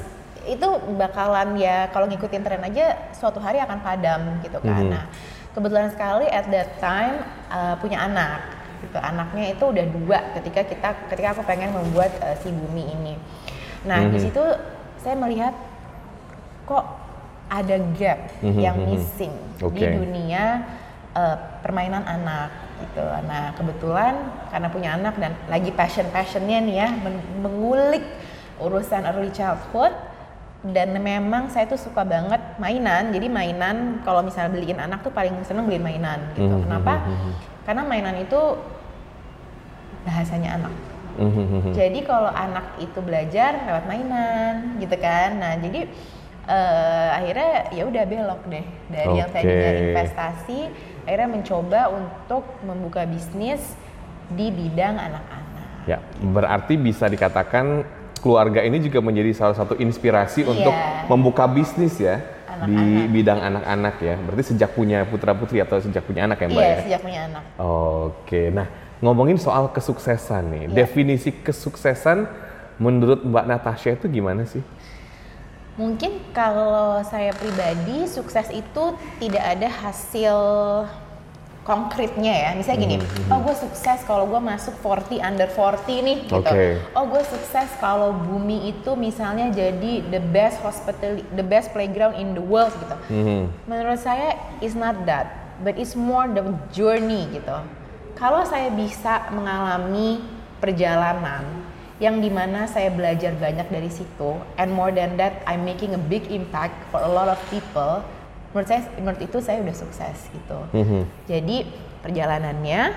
itu 0.46 0.68
bakalan 1.02 1.58
ya 1.58 1.90
kalau 1.90 2.06
ngikutin 2.06 2.42
tren 2.46 2.62
aja 2.62 3.10
suatu 3.18 3.42
hari 3.42 3.58
akan 3.66 3.82
padam 3.82 4.22
gitu 4.46 4.62
kan. 4.62 4.86
Mhm. 4.86 4.94
nah 4.94 5.04
kebetulan 5.50 5.90
sekali 5.90 6.30
at 6.30 6.46
that 6.54 6.78
time 6.78 7.26
eh, 7.50 7.76
punya 7.82 8.06
anak 8.06 8.38
gitu. 8.86 9.02
Anaknya 9.02 9.50
itu 9.50 9.64
udah 9.66 9.86
dua 9.98 10.20
ketika 10.38 10.62
kita 10.62 10.90
ketika 11.10 11.28
aku 11.34 11.42
pengen 11.50 11.74
membuat 11.74 12.14
eh, 12.22 12.38
si 12.38 12.54
bumi 12.54 12.86
ini 12.86 13.18
nah 13.84 14.00
di 14.04 14.18
Mhm. 14.18 14.24
situ 14.24 14.44
saya 15.00 15.16
melihat 15.16 15.56
kok 16.66 16.86
ada 17.50 17.76
gap 17.96 18.20
Mhm, 18.42 18.60
yang 18.60 18.78
mhm. 18.78 18.88
missing 18.94 19.34
di 19.58 19.64
Oke. 19.66 19.88
dunia 19.96 20.64
eh, 21.10 21.36
permainan 21.66 22.06
anak 22.06 22.54
gitu. 22.80 23.02
Nah 23.26 23.52
kebetulan 23.58 24.14
karena 24.48 24.68
punya 24.70 24.90
anak 24.94 25.18
dan 25.18 25.34
lagi 25.50 25.74
passion 25.74 26.06
passionnya 26.14 26.62
nih 26.62 26.76
ya 26.78 26.90
men- 26.94 27.26
mengulik 27.42 28.06
urusan 28.62 29.04
early 29.04 29.34
childhood 29.34 29.92
dan 30.62 30.94
memang 30.94 31.50
saya 31.50 31.66
tuh 31.66 31.80
suka 31.80 32.06
banget 32.06 32.38
mainan. 32.62 33.10
Jadi 33.10 33.26
mainan 33.26 34.04
kalau 34.04 34.22
misalnya 34.22 34.54
beliin 34.54 34.78
anak 34.78 35.02
tuh 35.02 35.10
paling 35.10 35.34
seneng 35.44 35.66
beliin 35.66 35.82
mainan 35.82 36.20
gitu. 36.36 36.46
Mhm, 36.46 36.70
Kenapa? 36.70 36.94
mhm. 37.02 37.32
Karena 37.66 37.82
mainan 37.84 38.16
itu 38.20 38.40
bahasanya 40.04 40.62
anak. 40.62 40.74
Mhm. 41.20 41.76
Jadi 41.76 42.00
kalau 42.02 42.32
anak 42.32 42.80
itu 42.80 43.00
belajar 43.00 43.60
lewat 43.68 43.84
mainan 43.86 44.80
gitu 44.80 44.96
kan. 44.96 45.36
Nah, 45.36 45.60
jadi 45.60 45.86
eh, 46.48 47.08
akhirnya 47.14 47.52
ya 47.70 47.84
udah 47.86 48.04
belok 48.04 48.42
deh 48.48 48.66
dari 48.88 49.14
yang 49.14 49.30
tadinya 49.30 49.72
investasi 49.86 50.60
akhirnya 51.06 51.30
mencoba 51.30 51.82
untuk 51.90 52.44
membuka 52.64 53.04
bisnis 53.04 53.62
di 54.30 54.50
bidang 54.50 54.96
anak-anak. 54.96 55.68
Ya, 55.86 55.98
berarti 56.20 56.74
bisa 56.74 57.06
dikatakan 57.06 57.84
keluarga 58.20 58.62
ini 58.62 58.78
juga 58.78 59.00
menjadi 59.00 59.32
salah 59.34 59.56
satu 59.56 59.74
inspirasi 59.76 60.44
Iya. 60.44 60.50
untuk 60.50 60.74
membuka 61.08 61.46
bisnis 61.46 61.98
ya 61.98 62.20
di 62.62 62.76
Anak-anak. 62.76 63.10
bidang 63.10 63.40
anak-anak 63.42 63.96
ya. 64.00 64.16
Berarti 64.20 64.44
sejak 64.50 64.70
punya 64.74 65.06
putra 65.06 65.32
putri 65.32 65.62
atau 65.62 65.80
sejak 65.80 66.04
punya 66.04 66.28
anak 66.28 66.38
ya 66.40 66.48
Mbak 66.48 66.60
Iya, 66.60 66.68
ya? 66.68 66.78
sejak 66.84 67.00
punya 67.02 67.20
anak. 67.26 67.44
Oke, 67.58 68.42
nah 68.52 68.68
ngomongin 69.00 69.40
soal 69.40 69.72
kesuksesan 69.72 70.44
nih, 70.52 70.64
Iya. 70.68 70.76
definisi 70.84 71.32
kesuksesan 71.32 72.28
menurut 72.78 73.24
Mbak 73.24 73.46
Natasha 73.48 73.96
itu 73.96 74.08
gimana 74.08 74.44
sih? 74.44 74.64
Mungkin 75.80 76.36
kalau 76.36 77.00
saya 77.08 77.32
pribadi 77.32 78.04
sukses 78.04 78.52
itu 78.52 78.84
tidak 79.18 79.44
ada 79.56 79.68
hasil 79.72 80.36
konkretnya 81.64 82.34
ya. 82.34 82.50
Misalnya 82.52 82.80
gini, 82.82 82.96
Mhm, 83.00 83.32
oh 83.32 83.40
gue 83.46 83.56
sukses 83.56 84.04
kalau 84.04 84.28
gue 84.28 84.42
masuk 84.42 84.76
40 84.82 85.22
under 85.22 85.48
40 85.48 86.02
nih 86.02 86.18
gitu. 86.26 86.42
Oke. 86.42 86.82
Oh 86.92 87.08
gue 87.08 87.24
sukses 87.24 87.70
kalau 87.80 88.12
bumi 88.12 88.68
itu 88.68 88.92
misalnya 88.98 89.48
jadi 89.54 90.04
the 90.10 90.20
best 90.20 90.60
hospital, 90.60 91.24
the 91.32 91.46
best 91.46 91.72
playground 91.72 92.20
in 92.20 92.36
the 92.36 92.44
world 92.44 92.76
gitu. 92.76 92.96
Mhm. 93.08 93.42
Menurut 93.64 94.02
saya 94.02 94.36
is 94.60 94.76
not 94.76 95.08
that, 95.08 95.32
but 95.64 95.80
it's 95.80 95.96
more 95.96 96.28
the 96.28 96.44
journey 96.76 97.24
gitu. 97.32 97.56
Kalau 98.20 98.44
saya 98.44 98.68
bisa 98.76 99.32
mengalami 99.32 100.20
perjalanan 100.60 101.48
yang 102.04 102.20
di 102.20 102.28
mana 102.28 102.68
saya 102.68 102.92
belajar 102.92 103.32
banyak 103.40 103.72
dari 103.72 103.88
situ, 103.88 104.36
and 104.60 104.76
more 104.76 104.92
than 104.92 105.16
that, 105.16 105.40
I'm 105.48 105.64
making 105.64 105.96
a 105.96 106.02
big 106.12 106.28
impact 106.28 106.76
for 106.92 107.00
a 107.00 107.08
lot 107.08 107.32
of 107.32 107.40
people. 107.48 108.04
Menurut 108.52 108.68
saya, 108.68 108.82
menurut 109.00 109.24
itu 109.24 109.40
saya 109.40 109.64
udah 109.64 109.72
sukses 109.72 110.28
gitu. 110.36 110.60
Mhm. 110.76 111.02
Jadi 111.32 111.58
perjalanannya, 112.04 112.92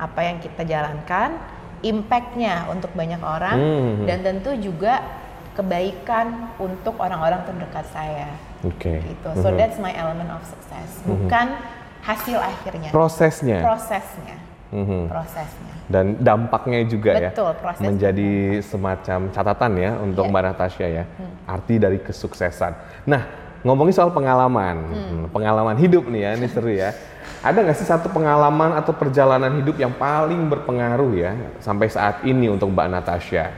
apa 0.00 0.20
yang 0.24 0.40
kita 0.40 0.64
jalankan, 0.64 1.36
impactnya 1.84 2.64
untuk 2.72 2.96
banyak 2.96 3.20
orang, 3.20 3.60
Mhm. 3.60 4.04
dan 4.08 4.18
tentu 4.24 4.56
juga 4.56 5.04
kebaikan 5.52 6.48
untuk 6.56 6.96
orang-orang 6.96 7.44
terdekat 7.44 7.84
saya 7.92 8.32
Oke. 8.64 9.04
gitu. 9.04 9.28
So 9.36 9.52
Mhm. 9.52 9.56
that's 9.60 9.76
my 9.76 9.92
element 9.92 10.32
of 10.32 10.40
success, 10.48 11.04
bukan 11.04 11.60
hasil 12.08 12.40
akhirnya. 12.40 12.88
prosesnya. 12.88 13.60
Prosesnya, 13.60 14.40
Mhm. 14.72 15.12
prosesnya. 15.12 15.72
Dan 15.86 16.16
dampaknya 16.18 16.80
juga 16.88 17.12
ya 17.12 17.28
Betul, 17.28 17.52
proses 17.60 17.82
menjadi 17.84 18.32
semacam 18.64 19.18
catatan 19.28 19.72
ya 19.76 19.90
untuk 20.00 20.24
Iya. 20.24 20.32
Mbak 20.32 20.42
Natasha 20.48 20.86
ya. 20.88 21.04
Arti 21.44 21.76
dari 21.76 22.00
kesuksesan. 22.00 22.72
Nah, 23.04 23.22
ngomongin 23.60 23.92
soal 23.92 24.08
pengalaman, 24.08 24.76
Hmm, 24.88 25.22
pengalaman 25.28 25.76
hidup 25.76 26.08
nih 26.08 26.24
ya, 26.24 26.30
ini 26.34 26.48
seru 26.48 26.72
ya. 26.72 26.96
Ada 27.44 27.60
nggak 27.60 27.76
sih 27.76 27.84
satu 27.84 28.08
pengalaman 28.08 28.72
atau 28.72 28.96
perjalanan 28.96 29.52
hidup 29.60 29.76
yang 29.76 29.92
paling 29.92 30.48
berpengaruh 30.48 31.12
ya 31.12 31.32
sampai 31.60 31.86
saat 31.86 32.24
ini 32.24 32.48
untuk 32.48 32.72
Mbak 32.72 32.88
Natasha? 32.88 33.52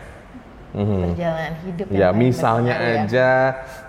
Mhm. 0.75 1.15
Perjalanan 1.15 1.55
hidup 1.63 1.87
Ya 1.95 2.11
misalnya 2.11 2.75
ya. 2.75 3.07
aja 3.07 3.29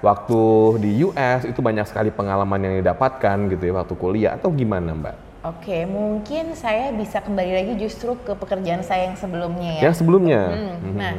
waktu 0.05 0.41
di 0.86 1.01
US 1.01 1.41
itu 1.50 1.58
banyak 1.58 1.89
sekali 1.89 2.13
pengalaman 2.13 2.62
yang 2.62 2.74
didapatkan 2.77 3.38
gitu 3.50 3.63
ya 3.65 3.74
waktu 3.74 3.96
kuliah 3.98 4.32
atau 4.38 4.53
gimana 4.53 4.94
Mbak? 4.94 5.25
Oke, 5.46 5.86
mungkin 5.86 6.58
saya 6.58 6.90
bisa 6.90 7.22
kembali 7.22 7.52
lagi 7.54 7.74
justru 7.78 8.18
ke 8.18 8.34
pekerjaan 8.34 8.82
saya 8.82 9.14
yang 9.14 9.18
sebelumnya 9.18 9.78
ya. 9.78 9.82
Yang 9.92 9.96
sebelumnya? 10.02 10.42
Hmm, 10.50 10.74
Mhm. 10.82 10.98
Nah, 10.98 11.14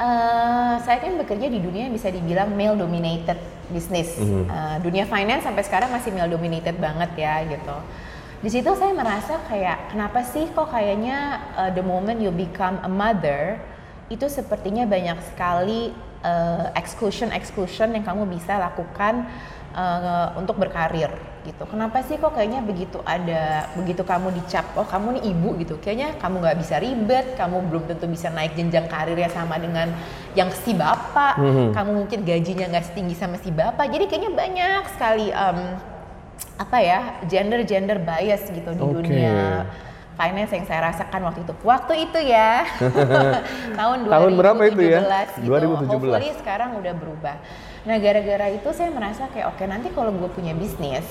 eh, 0.00 0.74
saya 0.80 0.96
kan 1.04 1.12
bekerja 1.20 1.44
di 1.52 1.60
dunia 1.60 1.92
yang 1.92 1.92
bisa 1.92 2.08
dibilang 2.08 2.56
male 2.56 2.80
dominated 2.80 3.36
business. 3.68 4.16
Mhm. 4.16 4.48
Eh, 4.48 4.76
dunia 4.80 5.04
finance 5.04 5.44
sampai 5.44 5.60
sekarang 5.60 5.92
masih 5.92 6.08
male 6.16 6.32
dominated 6.32 6.80
banget 6.80 7.12
ya 7.20 7.44
gitu. 7.44 7.76
Di 8.40 8.48
situ 8.48 8.72
saya 8.72 8.96
merasa 8.96 9.36
kayak 9.44 9.92
kenapa 9.92 10.24
sih 10.24 10.48
kok 10.56 10.72
kayaknya 10.72 11.44
eh, 11.60 11.70
the 11.76 11.84
moment 11.84 12.16
you 12.16 12.32
become 12.32 12.80
a 12.80 12.88
mother 12.88 13.60
itu 14.08 14.24
sepertinya 14.24 14.88
banyak 14.88 15.20
sekali 15.20 15.92
eh, 16.24 16.66
exclusion 16.80 17.28
exclusion 17.36 17.92
yang 17.92 18.08
kamu 18.08 18.24
bisa 18.24 18.56
lakukan 18.56 19.28
eh, 19.76 20.26
untuk 20.40 20.56
berkarir 20.56 21.12
gitu. 21.44 21.64
Kenapa 21.66 22.04
sih 22.04 22.20
kok 22.20 22.32
kayaknya 22.36 22.60
begitu 22.60 23.00
ada 23.02 23.70
begitu 23.76 24.02
kamu 24.04 24.32
dicap 24.36 24.66
oh 24.76 24.84
kamu 24.84 25.20
nih 25.20 25.22
ibu 25.32 25.48
gitu. 25.60 25.74
Kayaknya 25.80 26.16
kamu 26.20 26.36
nggak 26.40 26.58
bisa 26.60 26.74
ribet, 26.80 27.26
kamu 27.36 27.56
belum 27.70 27.82
tentu 27.88 28.06
bisa 28.08 28.28
naik 28.28 28.52
jenjang 28.56 28.86
karirnya 28.86 29.30
sama 29.32 29.56
dengan 29.56 29.92
yang 30.36 30.52
si 30.52 30.76
bapak. 30.76 31.40
Mhm. 31.40 31.66
Kamu 31.72 31.90
mungkin 32.04 32.18
gajinya 32.24 32.66
nggak 32.70 32.86
setinggi 32.92 33.14
sama 33.16 33.36
si 33.40 33.50
bapak. 33.50 33.88
Jadi 33.88 34.04
kayaknya 34.08 34.32
banyak 34.32 34.82
sekali 34.94 35.26
em, 35.32 35.58
apa 36.60 36.76
ya 36.84 37.00
gender 37.24 37.64
gender 37.64 37.96
bias 37.96 38.44
gitu 38.52 38.70
di 38.76 38.84
Oke. 38.84 38.94
dunia 39.00 39.64
finance 40.20 40.52
yang 40.52 40.66
saya 40.68 40.80
rasakan 40.92 41.20
waktu 41.32 41.40
itu. 41.48 41.54
Waktu 41.64 41.92
itu 42.04 42.18
ya. 42.20 42.68
tahun 43.80 43.98
2017 44.04 44.12
Tahun 44.12 44.32
berapa 44.36 44.62
itu 44.68 44.80
ya? 44.84 45.00
gitu. 45.00 45.48
2017. 45.48 45.88
Hopefully 45.88 46.30
sekarang 46.36 46.70
udah 46.76 46.92
berubah. 46.92 47.36
Nah, 47.80 47.96
gara-gara 47.96 48.46
itu 48.52 48.68
saya 48.76 48.92
merasa 48.92 49.24
kayak 49.32 49.56
oke 49.56 49.64
nanti 49.64 49.88
kalau 49.96 50.12
gue 50.12 50.28
punya 50.28 50.52
bisnis, 50.52 51.06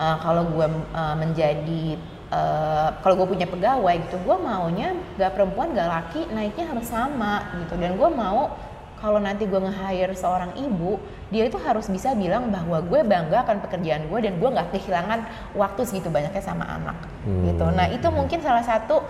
eh, 0.00 0.16
kalau 0.24 0.48
gue 0.48 0.66
eh, 0.72 1.14
menjadi 1.20 1.84
eh, 2.32 2.88
kalau 3.04 3.14
gue 3.24 3.28
punya 3.36 3.44
pegawai 3.48 3.94
gitu, 4.08 4.16
gue 4.20 4.36
maunya 4.40 4.96
gak 5.20 5.36
perempuan 5.36 5.76
gak 5.76 5.88
laki 5.88 6.28
naiknya 6.32 6.68
harus 6.72 6.88
sama 6.88 7.52
gitu. 7.60 7.76
Dan 7.76 8.00
gue 8.00 8.08
mau 8.08 8.56
kalau 8.98 9.22
nanti 9.22 9.46
gue 9.46 9.60
nge-hire 9.62 10.10
seorang 10.10 10.58
ibu, 10.58 10.98
dia 11.30 11.46
itu 11.46 11.54
harus 11.62 11.86
bisa 11.86 12.18
bilang 12.18 12.50
bahwa 12.50 12.82
gue 12.82 13.00
bangga 13.06 13.46
akan 13.46 13.62
pekerjaan 13.62 14.10
gue 14.10 14.18
dan 14.26 14.42
gue 14.42 14.48
nggak 14.50 14.74
kehilangan 14.74 15.22
waktu 15.54 15.86
segitu 15.86 16.10
banyaknya 16.10 16.42
sama 16.42 16.66
anak 16.66 16.98
Hmm. 17.22 17.46
gitu. 17.46 17.62
Nah 17.70 17.86
itu 17.94 18.08
mungkin 18.10 18.42
salah 18.42 18.64
satu 18.66 19.04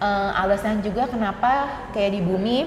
eh, 0.00 0.30
alasan 0.40 0.80
juga 0.80 1.04
kenapa 1.10 1.68
kayak 1.92 2.16
di 2.16 2.20
bumi 2.24 2.58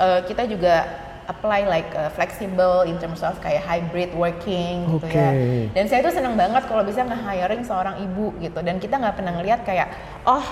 eh, 0.00 0.20
kita 0.24 0.48
juga 0.48 0.88
apply 1.28 1.68
like 1.68 1.92
uh, 1.92 2.08
flexible 2.16 2.88
in 2.88 2.96
terms 2.96 3.20
of 3.20 3.36
kayak 3.44 3.60
hybrid 3.60 4.16
working 4.16 4.88
gitu 4.96 5.06
ya. 5.12 5.28
Oke. 5.36 5.76
Dan 5.76 5.84
saya 5.84 6.00
tuh 6.00 6.16
seneng 6.16 6.34
banget 6.40 6.64
kalau 6.64 6.80
bisa 6.82 7.04
nge-hiring 7.04 7.62
seorang 7.68 8.00
ibu 8.00 8.32
gitu. 8.40 8.58
Dan 8.64 8.80
kita 8.80 8.96
nggak 8.96 9.20
pernah 9.20 9.36
ngeliat 9.36 9.60
kayak, 9.60 9.92
oh 10.24 10.44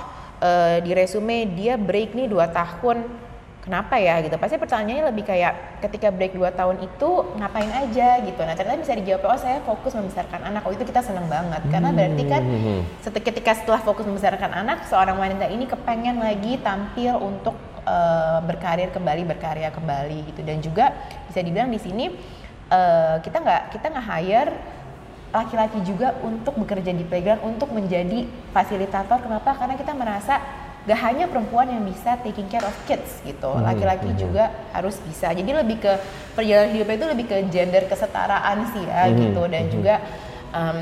eh, 0.45 0.85
di 0.85 0.93
resume 0.93 1.49
dia 1.57 1.81
break 1.81 2.13
nih 2.13 2.29
dua 2.29 2.53
tahun, 2.53 3.09
kenapa 3.65 3.97
ya 3.97 4.21
gitu. 4.21 4.37
Pasti 4.37 4.61
pertanyaannya 4.61 5.09
lebih 5.17 5.25
kayak 5.25 5.81
ketika 5.81 6.13
break 6.13 6.37
dua 6.37 6.53
tahun 6.53 6.85
itu 6.85 7.11
ngapain 7.41 7.73
aja 7.73 8.21
gitu. 8.21 8.41
Nah 8.45 8.53
ternyata 8.53 8.77
bisa 8.77 8.95
dijawab, 9.01 9.33
oh 9.33 9.41
saya 9.41 9.65
fokus 9.65 9.97
membesarkan 9.97 10.45
anak. 10.45 10.63
Oh 10.69 10.77
itu 10.77 10.85
kita 10.85 11.01
seneng 11.01 11.25
banget. 11.33 11.65
Karena 11.73 11.89
berarti 11.89 12.25
kan 12.29 12.43
Hmm. 12.47 12.85
Ketika 13.01 13.57
setelah 13.59 13.81
fokus 13.81 14.05
membesarkan 14.07 14.53
anak, 14.53 14.85
seorang 14.87 15.17
wanita 15.19 15.49
ini 15.49 15.65
kepengen 15.67 16.21
lagi 16.21 16.61
tampil 16.61 17.17
untuk 17.19 17.57
eh, 17.87 18.39
berkarir 18.43 18.91
kembali, 18.91 19.23
berkarya 19.25 19.71
kembali 19.71 20.35
gitu. 20.35 20.41
Dan 20.43 20.59
juga 20.61 20.93
bisa 21.31 21.41
dibilang 21.41 21.71
di 21.71 21.79
sini 21.79 22.11
eh, 22.71 23.17
kita 23.23 23.37
nggak 23.41 23.63
kita 23.79 23.87
nggak 23.95 24.07
hire 24.11 24.53
laki-laki 25.35 25.83
juga 25.85 26.17
untuk 26.25 26.57
bekerja 26.57 26.97
di 26.97 27.05
playground 27.05 27.43
untuk 27.45 27.69
menjadi 27.71 28.25
fasilitator. 28.57 29.21
Kenapa? 29.21 29.53
Karena 29.59 29.75
kita 29.77 29.93
merasa 29.93 30.41
gak 30.87 31.01
hanya 31.03 31.27
perempuan 31.27 31.67
yang 31.67 31.83
bisa 31.83 32.15
taking 32.23 32.47
care 32.47 32.63
of 32.63 32.73
kids 32.87 33.19
gitu, 33.27 33.51
Hmm, 33.51 33.67
laki-laki 33.67 34.07
hmm. 34.07 34.19
juga 34.23 34.55
harus 34.71 34.97
bisa. 35.03 35.35
Jadi 35.35 35.51
lebih 35.51 35.83
ke 35.83 35.93
perjalanan 36.39 36.71
hidupnya 36.73 36.97
itu 36.97 37.09
lebih 37.11 37.27
ke 37.27 37.37
gender 37.51 37.85
kesetaraan 37.91 38.71
sih 38.71 38.87
ya 38.87 39.11
Hmm, 39.11 39.19
gitu 39.19 39.43
dan 39.51 39.67
hmm. 39.67 39.73
juga 39.75 39.95
um, 40.55 40.79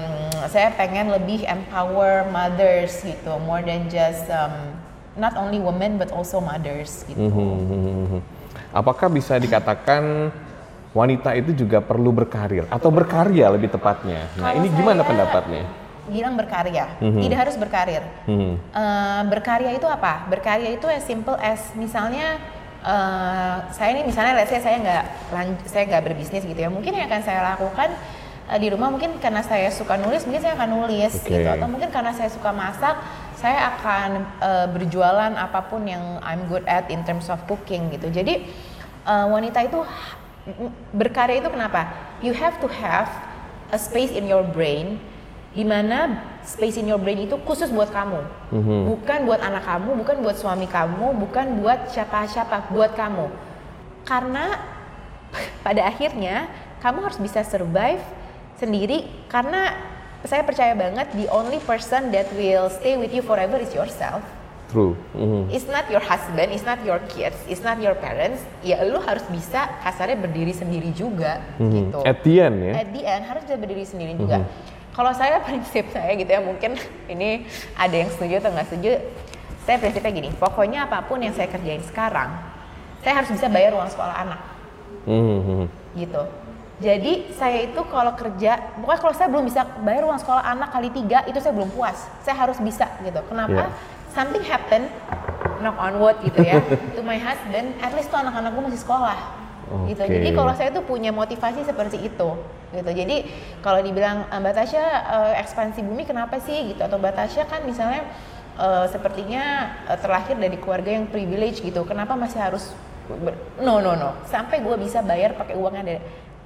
saya 0.53 0.69
pengen 0.77 1.09
lebih 1.09 1.49
empower 1.49 2.29
mothers 2.29 3.01
gitu, 3.01 3.33
more 3.49 3.65
than 3.65 3.89
just 3.89 4.29
um, 4.29 4.77
not 5.15 5.35
only 5.39 5.63
women 5.63 5.97
but 5.97 6.11
also 6.11 6.43
mothers 6.43 7.07
gitu. 7.07 7.23
Mhm. 7.23 8.19
Apakah 8.75 9.07
bisa 9.07 9.39
dikatakan 9.39 10.35
wanita 10.91 11.35
itu 11.35 11.55
juga 11.55 11.79
perlu 11.79 12.11
berkarir 12.11 12.67
atau 12.71 12.91
berkarya 12.91 13.51
lebih 13.55 13.71
tepatnya? 13.71 14.27
Nah, 14.39 14.51
Kalau 14.51 14.59
ini 14.59 14.69
gimana 14.75 15.01
saya 15.03 15.11
pendapatnya? 15.11 15.65
Bilang 16.05 16.35
berkarya, 16.37 16.85
Mhm. 17.01 17.21
tidak 17.23 17.39
harus 17.49 17.57
berkarir. 17.57 18.03
Mhm. 18.27 18.53
Eh, 18.75 19.23
berkarya 19.31 19.71
itu 19.73 19.87
apa? 19.87 20.27
Berkarya 20.29 20.69
itu 20.75 20.87
as 20.91 21.03
simple 21.07 21.39
as 21.39 21.63
misalnya 21.75 22.39
eh, 22.85 23.57
saya 23.73 23.97
ini 23.97 24.05
misalnya 24.05 24.37
let's 24.37 24.53
say 24.53 24.61
saya 24.61 24.77
nggak 24.77 25.05
saya 25.65 25.89
nggak 25.89 26.05
berbisnis 26.05 26.45
gitu 26.45 26.59
ya. 26.59 26.69
Mungkin 26.69 26.93
yang 26.93 27.09
akan 27.09 27.23
saya 27.25 27.41
lakukan 27.57 27.89
eh, 28.53 28.59
di 28.61 28.69
rumah 28.69 28.93
mungkin 28.93 29.17
karena 29.17 29.41
saya 29.41 29.73
suka 29.73 29.97
nulis, 29.97 30.29
mungkin 30.29 30.45
saya 30.45 30.53
akan 30.53 30.69
nulis 30.69 31.17
Oke. 31.17 31.33
gitu 31.33 31.49
atau 31.49 31.65
mungkin 31.65 31.89
karena 31.89 32.13
saya 32.13 32.29
suka 32.29 32.53
masak, 32.53 33.01
saya 33.45 33.77
akan 33.77 34.11
eh, 34.41 34.67
berjualan 34.73 35.33
apa 35.37 35.69
pun 35.69 35.85
yang 35.85 36.01
I'm 36.25 36.49
good 36.49 36.65
at 36.65 36.89
in 36.89 37.05
terms 37.05 37.29
of 37.29 37.45
cooking 37.45 37.93
gitu. 37.93 38.09
Jadi 38.09 38.49
eh, 39.05 39.27
wanita 39.29 39.61
itu 39.61 39.85
berkarya 40.97 41.45
itu 41.45 41.53
kenapa? 41.53 41.93
You 42.25 42.33
have 42.33 42.57
to 42.65 42.69
have 42.73 43.13
a 43.69 43.77
space 43.77 44.17
in 44.17 44.25
your 44.25 44.41
brain 44.45 44.97
di 45.55 45.63
mana 45.63 46.25
space 46.43 46.81
in 46.81 46.89
your 46.91 46.99
brain 46.99 47.21
itu 47.31 47.39
khusus 47.47 47.71
buat 47.71 47.87
kamu, 47.95 48.21
Mhm. 48.51 48.81
bukan 48.91 49.19
buat 49.23 49.39
anak 49.39 49.63
kamu, 49.63 49.91
bukan 50.03 50.17
buat 50.27 50.35
suami 50.35 50.67
kamu, 50.67 51.15
bukan 51.15 51.63
buat 51.63 51.95
siapa-siapa, 51.95 52.75
buat 52.75 52.97
kamu. 52.99 53.31
Karena 54.03 54.59
pada 55.67 55.87
akhirnya 55.87 56.51
kamu 56.83 57.07
harus 57.07 57.21
bisa 57.23 57.47
survive 57.47 58.03
sendiri 58.59 59.07
karena 59.31 59.94
saya 60.25 60.41
percaya 60.41 60.73
banget 60.73 61.13
the 61.13 61.29
only 61.29 61.61
person 61.61 62.09
that 62.09 62.25
will 62.33 62.73
stay 62.73 62.97
with 62.97 63.13
you 63.13 63.21
forever 63.21 63.61
is 63.61 63.69
yourself. 63.77 64.25
True. 64.73 64.97
Mhm. 65.15 65.53
It's 65.53 65.69
not 65.69 65.87
your 65.87 66.03
husband, 66.03 66.51
it's 66.51 66.67
not 66.67 66.81
your 66.83 66.99
kids, 67.13 67.37
it's 67.47 67.63
not 67.63 67.79
your 67.79 67.95
parents. 67.95 68.43
Ya 68.65 68.83
lu 68.83 68.99
harus 68.99 69.23
bisa 69.29 69.71
kasarnya 69.85 70.19
berdiri 70.19 70.51
sendiri 70.51 70.91
juga 70.91 71.39
Mhm. 71.61 71.71
gitu. 71.71 71.99
At 72.03 72.25
the 72.25 72.35
end 72.41 72.57
ya. 72.59 72.73
At 72.83 72.89
the 72.91 73.03
end 73.05 73.23
harus 73.29 73.43
bisa 73.47 73.57
berdiri 73.61 73.85
sendiri 73.85 74.13
juga. 74.17 74.49
Kalau 74.91 75.13
saya 75.13 75.39
prinsip 75.47 75.93
saya 75.93 76.17
gitu 76.17 76.27
ya 76.27 76.41
mungkin 76.41 76.75
ini 77.07 77.45
ada 77.77 77.95
yang 77.95 78.11
setuju 78.11 78.41
atau 78.41 78.51
nggak 78.51 78.67
setuju. 78.73 78.91
Saya 79.63 79.77
prinsipnya 79.81 80.13
gini, 80.13 80.29
pokoknya 80.35 80.85
apa 80.85 81.05
pun 81.05 81.21
yang 81.21 81.33
saya 81.33 81.49
kerjain 81.49 81.81
sekarang, 81.81 82.29
saya 83.01 83.17
harus 83.17 83.33
bisa 83.33 83.49
bayar 83.49 83.73
uang 83.73 83.89
sekolah 83.89 84.17
anak 84.25 84.41
Mhm. 85.05 85.69
gitu. 85.97 86.23
Jadi 86.83 87.31
saya 87.39 87.71
itu 87.71 87.81
kalau 87.87 88.19
kerja, 88.19 88.59
pokoknya 88.83 89.01
kalau 89.01 89.15
saya 89.15 89.29
belum 89.31 89.47
bisa 89.47 89.63
bayar 89.87 90.03
uang 90.11 90.19
sekolah 90.19 90.43
anak 90.43 90.75
kali 90.75 90.91
tiga 90.91 91.23
itu 91.31 91.39
saya 91.39 91.55
belum 91.55 91.71
puas. 91.71 92.11
Saya 92.27 92.35
harus 92.35 92.59
bisa 92.59 92.91
gitu. 93.07 93.23
Kenapa? 93.31 93.71
Yeah. 93.71 93.71
Something 94.11 94.43
happen, 94.47 94.91
knock 95.63 95.75
on 95.79 95.99
wood 95.99 96.19
gitu 96.23 96.43
ya, 96.43 96.63
to 96.95 97.03
my 97.03 97.19
husband. 97.19 97.79
At 97.83 97.95
least 97.95 98.11
tuh 98.11 98.19
anak-anak 98.19 98.55
gue 98.55 98.63
masih 98.71 98.83
sekolah. 98.83 99.19
Gitu. 99.91 100.03
Oke. 100.03 100.13
Jadi 100.19 100.29
kalau 100.35 100.53
saya 100.55 100.71
tuh 100.71 100.83
punya 100.87 101.11
motivasi 101.11 101.67
seperti 101.67 101.99
itu. 102.11 102.29
Gitu. 102.75 102.91
Jadi 102.91 103.17
kalau 103.63 103.79
dibilang 103.83 104.27
"Eh, 104.31 104.39
Mbak 104.39 104.55
Tasya 104.55 104.85
eh, 104.87 105.33
ekspansi 105.43 105.83
bumi 105.83 106.07
kenapa 106.07 106.39
sih 106.43 106.75
gitu? 106.75 106.83
Atau 106.83 106.99
Mbak 106.99 107.15
Tasya 107.15 107.43
kan 107.47 107.63
misalnya 107.67 108.03
eh, 108.59 108.87
sepertinya 108.91 109.43
eh, 109.91 109.99
terlahir 109.99 110.39
dari 110.39 110.59
keluarga 110.59 110.91
yang 110.95 111.07
privilege 111.11 111.63
gitu. 111.63 111.83
Kenapa 111.87 112.15
masih 112.19 112.39
harus 112.39 112.71
ber- 113.05 113.37
no 113.61 113.85
no 113.85 113.93
no 113.99 114.17
sampai 114.25 114.65
gue 114.65 114.77
bisa 114.81 115.05
bayar 115.05 115.37
pakai 115.37 115.59
uang 115.61 115.77
yang 115.77 115.85
ada 115.85 116.01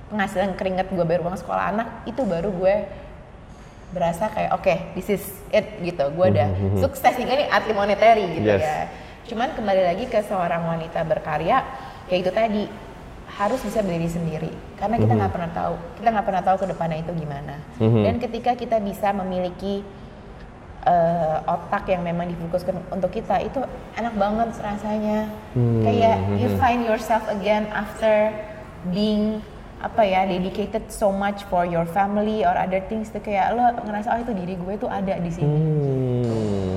penghasilan 0.09 0.57
keringat 0.57 0.89
gue 0.89 1.05
bayar 1.05 1.21
uang 1.21 1.37
sekolah 1.37 1.65
anak 1.71 1.89
itu 2.05 2.25
baru 2.25 2.49
gue 2.49 2.75
berasa 3.89 4.29
kayak 4.29 4.51
oke 4.53 4.75
this 4.95 5.09
is 5.09 5.25
it 5.49 5.65
gitu. 5.81 6.05
Gue 6.13 6.29
udah 6.29 6.49
sukses 6.77 7.15
ini 7.17 7.49
arti 7.49 7.73
monetary 7.73 8.25
gitu 8.37 8.49
Yes. 8.57 8.61
ya. 8.61 8.79
Cuman 9.29 9.53
kembali 9.53 9.83
lagi 9.85 10.05
ke 10.09 10.21
seorang 10.25 10.65
wanita 10.65 11.05
berkarya 11.05 11.65
kayak 12.09 12.21
itu 12.21 12.33
tadi 12.33 12.63
harus 13.29 13.61
bisa 13.61 13.81
berdiri 13.81 14.09
sendiri. 14.09 14.53
Karena 14.77 14.97
kita 14.97 15.13
nggak 15.13 15.33
pernah 15.33 15.51
tahu 15.53 15.75
kita 16.01 16.09
nggak 16.11 16.27
pernah 16.27 16.43
tahu 16.43 16.57
ke 16.59 16.67
depannya 16.69 16.99
itu 17.01 17.13
gimana. 17.15 17.55
Mhm. 17.81 18.03
dan 18.05 18.15
ketika 18.19 18.53
kita 18.55 18.77
bisa 18.81 19.13
memiliki 19.13 19.85
eh, 20.79 21.37
otak 21.45 21.85
yang 21.91 22.01
memang 22.01 22.33
difokuskan 22.33 22.73
untuk 22.89 23.13
kita 23.13 23.45
itu 23.45 23.61
enak 23.93 24.15
banget 24.17 24.49
rasanya. 24.57 25.29
Hmm, 25.53 25.85
kayak 25.85 26.17
you 26.41 26.49
find 26.57 26.81
yourself 26.81 27.21
again 27.29 27.69
after 27.69 28.33
being 28.89 29.45
apa 29.79 30.03
ya 30.03 30.27
dedicated 30.27 30.91
so 30.91 31.15
much 31.15 31.47
for 31.47 31.63
your 31.63 31.87
family 31.87 32.43
or 32.43 32.51
other 32.53 32.83
things 32.91 33.15
tuh 33.15 33.23
kayak 33.23 33.55
lo 33.55 33.63
ngerasa 33.87 34.11
oh 34.11 34.19
itu 34.19 34.33
diri 34.35 34.55
gue 34.59 34.75
tuh 34.75 34.91
ada 34.91 35.15
di 35.17 35.31
sini 35.31 35.59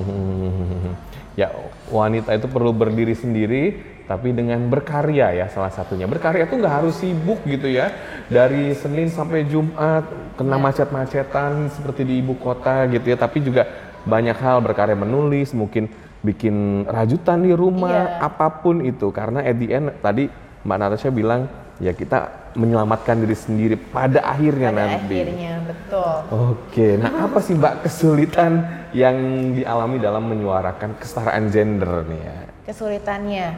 Hmm. 0.02 0.94
Ya, 1.32 1.48
wanita 1.88 2.36
itu 2.36 2.44
perlu 2.44 2.76
berdiri 2.76 3.16
sendiri, 3.16 3.80
tapi 4.04 4.36
dengan 4.36 4.68
berkarya 4.68 5.32
ya 5.32 5.48
salah 5.48 5.72
satunya. 5.72 6.04
Berkarya 6.04 6.44
tuh 6.44 6.60
nggak 6.60 6.74
harus 6.84 7.00
sibuk 7.00 7.40
gitu 7.48 7.72
ya. 7.72 7.88
Dari 8.28 8.76
Senin 8.76 9.08
sampai 9.08 9.48
Jumat 9.48 10.04
kena 10.36 10.60
macet-macetan 10.60 11.72
seperti 11.72 12.04
di 12.04 12.20
ibu 12.20 12.36
kota 12.36 12.84
gitu 12.92 13.08
ya. 13.08 13.16
Tapi 13.16 13.40
juga 13.40 13.64
banyak 14.04 14.36
hal 14.36 14.60
berkarya 14.60 14.92
menulis, 14.92 15.56
mungkin 15.56 15.88
bikin 16.20 16.84
rajutan 16.84 17.40
di 17.40 17.56
rumah, 17.56 18.20
Iya. 18.20 18.28
apa 18.28 18.60
pun 18.60 18.84
itu. 18.84 19.08
Karena 19.08 19.40
at 19.40 19.56
the 19.56 19.68
end 19.72 19.88
tadi 20.04 20.28
Mbak 20.68 20.76
Natasha 20.76 21.08
bilang 21.08 21.48
ya 21.82 21.90
kita 21.92 22.18
menyelamatkan 22.54 23.18
diri 23.18 23.34
sendiri 23.34 23.74
pada 23.74 24.22
akhirnya 24.22 24.70
pada 24.70 24.80
nanti. 24.86 25.16
akhirnya 25.18 25.52
betul 25.66 26.14
Oke, 26.30 26.94
nah 26.94 27.10
apa 27.26 27.38
sih 27.38 27.52
Mbak 27.52 27.82
kesulitan 27.82 28.52
yang 28.92 29.16
dialami 29.52 29.98
dalam 29.98 30.22
menyuarakan 30.24 30.94
kesetaraan 30.94 31.50
gender 31.50 32.06
nih 32.06 32.22
ya? 32.22 32.36
kesulitannya 32.64 33.48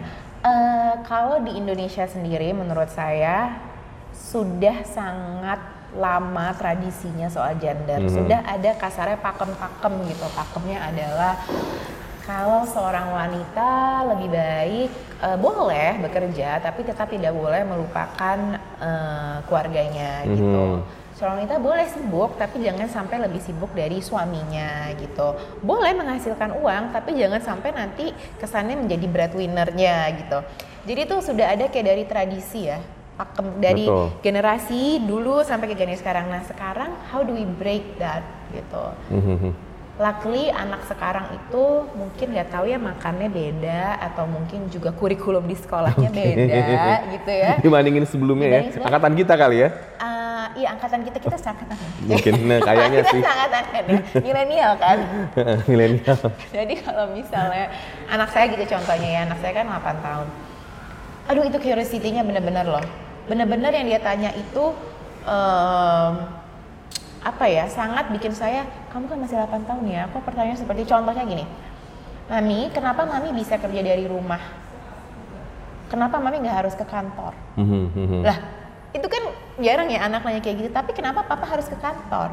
Eh, 0.43 0.95
kalau 1.05 1.41
di 1.41 1.57
Indonesia 1.57 2.05
sendiri 2.05 2.53
menurut 2.53 2.93
saya 2.93 3.57
sudah 4.13 4.85
sangat 4.85 5.57
lama 5.95 6.53
tradisinya 6.53 7.33
soal 7.33 7.57
gender 7.57 7.97
Mhm. 7.99 8.13
sudah 8.13 8.45
ada 8.45 8.77
kasarnya 8.77 9.17
pakem-pakem 9.17 10.05
gitu 10.05 10.27
pakemnya 10.31 10.85
adalah 10.85 11.33
kalau 12.25 12.65
seorang 12.65 13.13
wanita 13.13 13.73
lebih 14.17 14.29
baik 14.33 14.91
eh, 15.21 15.39
boleh 15.39 16.01
bekerja 16.01 16.59
tapi 16.59 16.81
tetap 16.83 17.13
tidak 17.13 17.37
boleh 17.37 17.63
melupakan 17.63 18.39
eh, 18.81 19.37
keluarganya 19.47 20.25
gitu 20.29 20.81
Mhm. 20.81 21.03
Seorang 21.15 21.47
wanita 21.47 21.63
boleh 21.63 21.87
sibuk, 21.87 22.35
tapi 22.35 22.59
jangan 22.59 22.91
sampai 22.91 23.23
lebih 23.23 23.39
sibuk 23.39 23.71
dari 23.71 24.03
suaminya 24.03 24.91
gitu. 24.99 25.39
Boleh 25.63 25.95
menghasilkan 25.95 26.59
uang, 26.59 26.91
tapi 26.91 27.15
jangan 27.15 27.39
sampai 27.39 27.71
nanti 27.71 28.11
kesannya 28.43 28.75
menjadi 28.83 29.07
breadwinnernya 29.07 30.11
gitu. 30.19 30.43
Jadi 30.91 31.01
itu 31.07 31.17
sudah 31.23 31.55
ada 31.55 31.71
kayak 31.71 31.87
dari 31.87 32.05
tradisi 32.11 32.67
ya, 32.67 32.83
pakem 33.15 33.63
dari 33.63 33.87
Betul. 33.87 34.11
generasi 34.27 35.07
dulu 35.07 35.47
sampai 35.47 35.71
ke 35.71 35.79
generasi 35.79 36.03
sekarang. 36.03 36.27
Nah 36.35 36.43
sekarang 36.51 36.91
how 37.15 37.23
do 37.23 37.31
we 37.31 37.47
break 37.47 37.95
that 38.03 38.27
gitu? 38.51 38.85
Luckily 39.95 40.51
anak 40.51 40.91
sekarang 40.91 41.31
itu 41.31 41.65
mungkin 41.95 42.35
nggak 42.35 42.51
tahu 42.51 42.67
ya 42.67 42.83
makannya 42.83 43.31
beda 43.31 44.03
atau 44.03 44.27
mungkin 44.27 44.67
juga 44.67 44.91
kurikulum 44.91 45.47
di 45.47 45.55
sekolahnya 45.55 46.11
beda 46.11 47.07
gitu 47.15 47.31
ya. 47.31 47.53
Dibandingin 47.65 48.03
sebelumnya 48.03 48.43
ya, 48.43 48.51
Dibanding 48.51 48.73
sebelum- 48.75 48.89
angkatan 48.91 49.13
kita 49.15 49.35
kali 49.39 49.57
ya? 49.63 49.69
Ah, 50.03 50.51
iya 50.59 50.75
angkatan 50.75 51.01
kita 51.07 51.19
kita 51.23 51.39
seangkatan. 51.39 51.79
Mungkin, 52.11 52.33
nah, 52.43 52.59
kayaknya 52.67 52.89
kita 52.91 53.11
sih. 53.15 53.23
seangkatan 53.23 53.65
kan 53.71 53.83
ya, 53.87 53.99
milenial 54.19 54.73
kan. 54.83 54.99
Milenial. 55.71 56.19
Jadi 56.51 56.75
kalau 56.83 57.05
misalnya 57.15 57.67
anak 58.11 58.29
saya 58.35 58.45
gitu 58.51 58.65
contohnya 58.67 59.09
ya, 59.15 59.21
anak 59.31 59.39
saya 59.39 59.53
kan 59.55 59.67
8 59.71 59.79
tahun. 60.03 60.27
Aduh 61.31 61.45
itu 61.47 61.59
curiosity-nya 61.63 62.27
bener-bener 62.27 62.67
loh. 62.67 62.83
Bener-bener 63.31 63.71
yang 63.71 63.87
dia 63.87 64.03
tanya 64.03 64.35
itu 64.35 64.75
em, 65.23 66.13
apa 67.23 67.45
ya, 67.47 67.65
sangat 67.71 68.11
bikin 68.11 68.35
saya, 68.35 68.67
kamu 68.95 69.11
kan 69.11 69.19
masih 69.27 69.37
8 69.43 69.67
tahun 69.67 69.85
ya, 69.91 70.07
aku 70.07 70.23
pertanyaan 70.23 70.55
seperti 70.55 70.87
contohnya 70.87 71.27
gini. 71.27 71.43
Mami, 72.31 72.71
kenapa 72.71 73.03
Mami 73.03 73.35
bisa 73.35 73.59
kerja 73.59 73.83
dari 73.83 74.07
rumah? 74.07 74.39
Kenapa 75.91 76.23
Mami 76.23 76.47
nggak 76.47 76.63
harus 76.63 76.79
ke 76.79 76.87
kantor? 76.87 77.35
Lah, 78.23 78.39
itu 78.95 79.07
kan 79.11 79.23
jarang 79.59 79.91
ya 79.91 80.07
anak 80.07 80.23
nanya 80.23 80.39
kayak 80.39 80.57
gitu. 80.63 80.71
Tapi 80.71 80.95
kenapa 80.95 81.27
papa 81.27 81.43
harus 81.43 81.67
ke 81.67 81.75
kantor? 81.75 82.31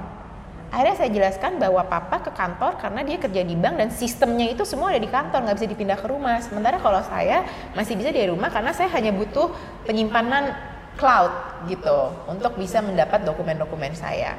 Akhirnya 0.70 0.96
saya 1.02 1.10
jelaskan 1.10 1.58
bahwa 1.58 1.82
papa 1.84 2.30
ke 2.30 2.32
kantor 2.32 2.78
karena 2.78 3.02
dia 3.10 3.18
kerja 3.18 3.42
di 3.42 3.58
bank 3.58 3.76
dan 3.82 3.90
sistemnya 3.90 4.48
itu 4.54 4.62
semua 4.62 4.94
ada 4.94 5.02
di 5.02 5.10
kantor, 5.10 5.44
nggak 5.44 5.58
bisa 5.58 5.68
dipindah 5.68 5.98
ke 5.98 6.08
rumah. 6.08 6.40
Sementara 6.46 6.78
kalau 6.78 7.02
saya 7.02 7.42
masih 7.74 7.98
bisa 7.98 8.14
dari 8.14 8.30
rumah 8.30 8.54
karena 8.54 8.70
saya 8.70 8.88
hanya 8.94 9.10
butuh 9.12 9.50
penyimpanan 9.90 10.54
cloud 10.96 11.34
gitu 11.68 12.14
untuk 12.30 12.54
bisa 12.56 12.86
mendapat 12.86 13.26
dokumen-dokumen 13.26 13.98
saya. 13.98 14.38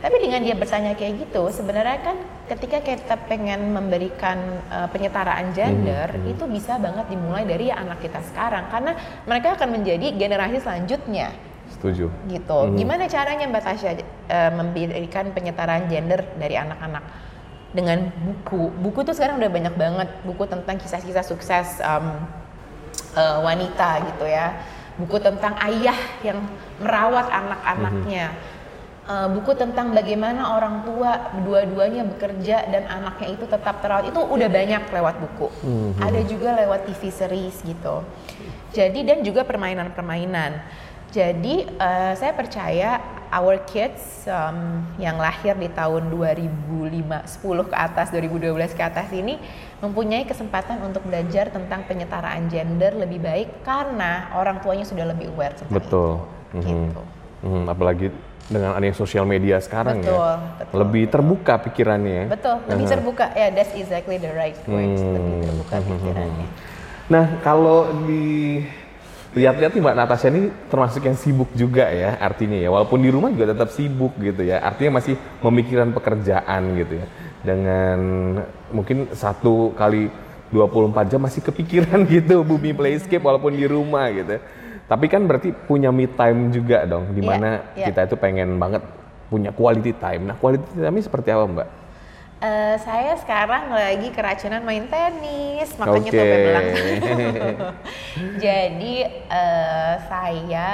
Tapi 0.00 0.16
dengan 0.16 0.40
dia 0.40 0.56
bertanya 0.56 0.96
kayak 0.96 1.28
gitu, 1.28 1.52
sebenarnya 1.52 2.00
kan 2.00 2.16
ketika 2.48 2.80
kita 2.80 3.20
pengen 3.28 3.68
memberikan 3.76 4.64
uh, 4.72 4.88
penyetaraan 4.88 5.52
gender, 5.52 6.08
hmm, 6.08 6.24
hmm. 6.24 6.32
itu 6.32 6.44
bisa 6.48 6.80
banget 6.80 7.12
dimulai 7.12 7.44
dari 7.44 7.68
anak 7.68 8.00
kita 8.00 8.24
sekarang 8.32 8.72
karena 8.72 8.96
mereka 9.28 9.60
akan 9.60 9.68
menjadi 9.76 10.16
generasi 10.16 10.64
selanjutnya. 10.64 11.36
Setuju. 11.76 12.08
Gitu. 12.32 12.58
Hmm. 12.64 12.80
Gimana 12.80 13.12
caranya 13.12 13.44
Mbak 13.44 13.62
Tasya 13.62 13.92
uh, 14.00 14.50
memberikan 14.56 15.36
penyetaraan 15.36 15.84
gender 15.92 16.24
dari 16.40 16.56
anak-anak? 16.56 17.04
Dengan 17.70 18.10
buku. 18.10 18.72
Buku 18.82 19.06
tuh 19.06 19.14
sekarang 19.14 19.38
udah 19.38 19.52
banyak 19.52 19.74
banget 19.78 20.08
buku 20.26 20.42
tentang 20.48 20.74
kisah-kisah 20.80 21.22
sukses 21.22 21.78
um, 21.84 22.24
uh, 23.20 23.38
wanita 23.44 24.00
gitu 24.10 24.26
ya. 24.26 24.64
Buku 24.96 25.20
tentang 25.22 25.54
ayah 25.60 25.94
yang 26.24 26.40
merawat 26.80 27.28
anak-anaknya. 27.28 28.32
Hmm 28.32 28.58
uh, 29.10 29.28
buku 29.34 29.52
tentang 29.58 29.90
bagaimana 29.90 30.54
orang 30.54 30.86
tua 30.86 31.34
dua-duanya 31.42 32.06
bekerja 32.06 32.70
dan 32.70 32.86
anaknya 32.86 33.34
itu 33.34 33.44
tetap 33.50 33.82
terawat 33.82 34.06
itu 34.06 34.20
udah 34.22 34.48
banyak 34.48 34.82
lewat 34.94 35.14
buku. 35.18 35.48
Mm-hmm. 35.66 36.06
Ada 36.06 36.20
juga 36.30 36.48
lewat 36.54 36.80
TV 36.86 37.02
series 37.10 37.56
gitu. 37.66 38.06
Jadi 38.70 39.02
dan 39.02 39.18
juga 39.26 39.42
permainan-permainan. 39.42 40.62
Jadi 41.10 41.66
uh, 41.82 42.14
saya 42.14 42.30
percaya 42.38 43.02
our 43.34 43.58
kids 43.66 44.26
um, 44.30 44.86
yang 44.94 45.18
lahir 45.18 45.58
di 45.58 45.66
tahun 45.66 46.06
2005, 46.06 46.86
10 46.86 47.70
ke 47.70 47.74
atas, 47.74 48.06
2012 48.14 48.78
ke 48.78 48.82
atas 48.82 49.10
ini 49.10 49.34
mempunyai 49.82 50.22
kesempatan 50.22 50.78
untuk 50.86 51.02
belajar 51.02 51.50
tentang 51.50 51.82
penyetaraan 51.90 52.46
gender 52.46 52.94
lebih 52.94 53.18
baik 53.18 53.66
karena 53.66 54.30
orang 54.38 54.62
tuanya 54.62 54.86
sudah 54.86 55.02
lebih 55.10 55.34
aware 55.34 55.58
tentang 55.58 55.82
Betul. 55.82 56.10
itu. 56.14 56.58
Mm-hmm. 56.62 56.82
Gitu. 56.86 57.02
Mm, 57.40 57.64
apalagi 57.72 58.06
dengan 58.50 58.74
adanya 58.74 58.98
sosial 58.98 59.22
media 59.22 59.62
sekarang 59.62 60.02
betul, 60.02 60.18
ya. 60.18 60.58
Betul, 60.58 60.76
lebih 60.82 61.04
betul. 61.06 61.14
terbuka 61.14 61.54
pikirannya. 61.70 62.22
Betul, 62.26 62.56
lebih 62.66 62.84
uh-huh. 62.84 62.94
terbuka. 62.98 63.24
Ya, 63.32 63.38
yeah, 63.38 63.50
that's 63.54 63.72
exactly 63.78 64.18
the 64.18 64.34
right 64.34 64.58
word. 64.66 64.98
Hmm. 64.98 65.14
Lebih 65.14 65.38
terbuka 65.46 65.74
hmm, 65.78 65.80
hmm, 65.80 65.86
hmm, 65.86 66.00
pikirannya. 66.02 66.48
Nah, 67.10 67.24
kalau 67.46 67.78
di 68.06 68.26
lihat-lihat 69.30 69.70
nih 69.78 69.82
Mbak 69.82 69.96
Natasha 69.98 70.26
ini 70.26 70.50
termasuk 70.66 71.06
yang 71.06 71.14
sibuk 71.14 71.50
juga 71.54 71.86
ya 71.86 72.18
artinya 72.18 72.58
ya. 72.58 72.68
Walaupun 72.74 72.98
di 72.98 73.10
rumah 73.14 73.30
juga 73.30 73.54
tetap 73.54 73.70
sibuk 73.70 74.18
gitu 74.18 74.42
ya. 74.42 74.58
Artinya 74.58 74.98
masih 74.98 75.14
memikirkan 75.46 75.94
pekerjaan 75.94 76.62
gitu 76.74 76.98
ya. 76.98 77.06
Dengan 77.46 77.98
mungkin 78.74 79.14
satu 79.14 79.70
kali 79.78 80.10
24 80.50 81.10
jam 81.14 81.22
masih 81.22 81.40
kepikiran 81.46 82.02
gitu 82.14 82.42
Bumi 82.42 82.74
Playscape 82.74 83.22
walaupun 83.22 83.54
di 83.54 83.70
rumah 83.70 84.10
gitu. 84.10 84.42
Tapi 84.90 85.06
kan 85.06 85.22
berarti 85.30 85.54
punya 85.54 85.94
me 85.94 86.10
time 86.10 86.50
juga 86.50 86.82
dong, 86.82 87.14
di 87.14 87.22
iya, 87.22 87.30
mana 87.30 87.50
yeah, 87.78 87.86
yeah. 87.86 87.86
kita 87.94 88.10
itu 88.10 88.16
pengen 88.18 88.58
banget 88.58 88.82
punya 89.30 89.54
quality 89.54 89.94
time. 89.94 90.26
Nah, 90.26 90.34
quality 90.34 90.66
time 90.66 90.90
ini 90.98 91.04
seperti 91.06 91.30
apa, 91.30 91.46
Mbak? 91.46 91.68
Uh, 92.40 92.74
saya 92.80 93.14
sekarang 93.20 93.68
lagi 93.70 94.08
keracunan 94.10 94.64
main 94.64 94.88
tenis, 94.88 95.76
makanya 95.76 96.10
okay. 96.10 96.18
tuh 96.18 96.40
bilang. 96.42 96.66
Jadi 98.42 98.94
uh, 99.28 99.94
saya 100.08 100.68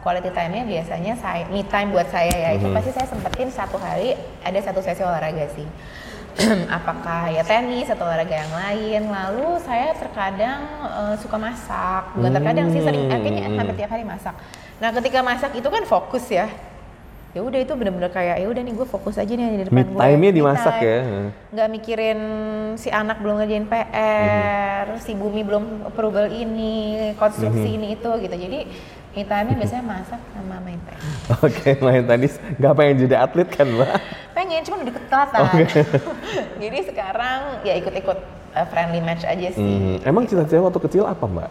quality 0.00 0.30
time-nya 0.30 0.62
biasanya 0.62 1.12
saya 1.18 1.44
me 1.50 1.66
time 1.66 1.90
buat 1.92 2.08
saya 2.08 2.32
ya. 2.32 2.50
Mm 2.54 2.56
-hmm. 2.56 2.58
Itu 2.62 2.66
mhm. 2.70 2.76
pasti 2.78 2.90
saya 2.94 3.06
sempetin 3.10 3.50
satu 3.52 3.76
hari 3.76 4.16
ada 4.46 4.58
satu 4.62 4.80
sesi 4.80 5.02
olahraga 5.04 5.44
sih. 5.52 5.66
apakah 6.78 7.32
ya 7.32 7.42
tenis 7.42 7.88
atau 7.88 8.04
olahraga 8.04 8.36
yang 8.36 8.52
lain. 8.52 9.02
Lalu 9.08 9.56
saya 9.64 9.96
terkadang 9.96 10.60
uh, 10.84 11.14
suka 11.16 11.36
masak, 11.40 12.12
bukan 12.12 12.32
terkadang 12.36 12.66
sih 12.72 12.82
sering, 12.84 13.08
akhirnya 13.08 13.48
hmm. 13.48 13.56
hampir 13.56 13.74
tiap 13.80 13.90
hari 13.96 14.04
masak. 14.04 14.34
Nah 14.76 14.92
ketika 14.92 15.24
masak 15.24 15.52
itu 15.56 15.68
kan 15.68 15.82
fokus 15.88 16.28
ya. 16.28 16.48
Ya 17.36 17.44
udah 17.44 17.60
itu 17.60 17.68
bener-bener 17.76 18.08
kayak 18.08 18.40
ya 18.40 18.48
udah 18.48 18.62
nih 18.64 18.72
gue 18.72 18.86
fokus 18.88 19.20
aja 19.20 19.28
nih 19.28 19.60
di 19.60 19.68
depan 19.68 19.84
gue. 19.92 20.00
Time-nya 20.00 20.30
dimasak 20.32 20.74
time. 20.80 20.88
ya. 20.88 20.98
Nggak 21.52 21.68
mikirin 21.68 22.20
si 22.80 22.88
anak 22.88 23.20
belum 23.20 23.44
ngerjain 23.44 23.68
PR, 23.68 24.84
hmm. 24.96 25.00
si 25.04 25.12
bumi 25.12 25.44
belum 25.44 25.84
approval 25.84 26.32
ini, 26.32 27.12
konstruksi 27.20 27.68
hmm. 27.68 27.76
ini 27.76 27.86
itu 27.92 28.10
gitu. 28.24 28.36
Jadi 28.40 28.58
me 29.16 29.24
time 29.24 29.52
biasanya 29.56 29.84
masak 29.84 30.20
sama 30.32 30.56
main 30.64 30.80
tenis. 30.84 31.04
Oke, 31.44 31.44
okay, 31.44 31.72
main 31.80 32.04
tenis. 32.04 32.40
Gak 32.56 32.72
pengen 32.72 33.04
jadi 33.04 33.16
atlet 33.24 33.48
kan, 33.52 33.68
Mbak? 33.68 33.92
Pengen, 34.46 34.62
cuma 34.62 34.76
udah 34.78 34.94
ketelatan. 34.94 35.40
Okay. 35.42 35.82
jadi 36.62 36.78
sekarang 36.86 37.38
ya 37.66 37.74
ikut-ikut 37.82 38.18
uh, 38.54 38.66
friendly 38.70 39.02
match 39.02 39.26
aja 39.26 39.48
sih. 39.50 39.58
Hmm. 39.58 39.98
Emang 40.06 40.22
cita-cita 40.30 40.62
waktu 40.62 40.78
kecil 40.86 41.02
apa, 41.02 41.26
Mbak? 41.26 41.50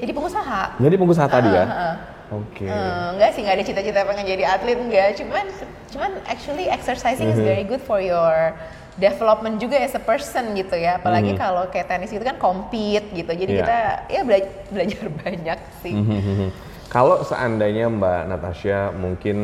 Jadi 0.00 0.12
pengusaha. 0.16 0.62
Jadi 0.80 0.94
pengusaha 0.96 1.28
uh, 1.28 1.32
tadi 1.36 1.48
ya? 1.52 1.64
Uh, 1.68 1.68
uh. 1.68 1.94
Oke. 2.40 2.64
Okay. 2.64 2.68
Uh, 2.72 3.08
enggak 3.12 3.30
sih, 3.36 3.40
enggak 3.44 3.56
ada 3.60 3.64
cita-cita 3.68 3.98
pengen 4.08 4.24
jadi 4.24 4.44
atlet, 4.56 4.78
enggak. 4.80 5.20
Cuman, 5.20 5.46
cuman 5.92 6.10
actually 6.24 6.72
exercising 6.72 7.28
mm 7.28 7.36
-hmm. 7.36 7.36
is 7.36 7.44
mm-hmm. 7.44 7.52
very 7.52 7.64
good 7.68 7.82
for 7.84 8.00
your 8.00 8.56
development 8.96 9.60
juga 9.60 9.76
as 9.76 9.92
a 9.92 10.02
person 10.02 10.56
gitu 10.56 10.76
ya 10.76 11.00
apalagi 11.00 11.32
mm 11.32 11.36
-hmm. 11.38 11.44
kalau 11.46 11.64
kayak 11.72 11.88
tenis 11.88 12.12
itu 12.12 12.20
kan 12.20 12.36
compete 12.36 13.08
gitu 13.16 13.32
jadi 13.32 13.48
yeah. 13.48 13.60
kita 13.64 13.78
ya 14.12 14.20
bela 14.28 14.40
belajar 14.68 15.04
banyak 15.24 15.58
sih 15.80 15.94
mm 15.96 16.04
-hmm. 16.04 16.48
Kalau 16.90 17.22
seandainya 17.22 17.86
Mbak 17.86 18.20
Natasha 18.26 18.90
mungkin 18.90 19.38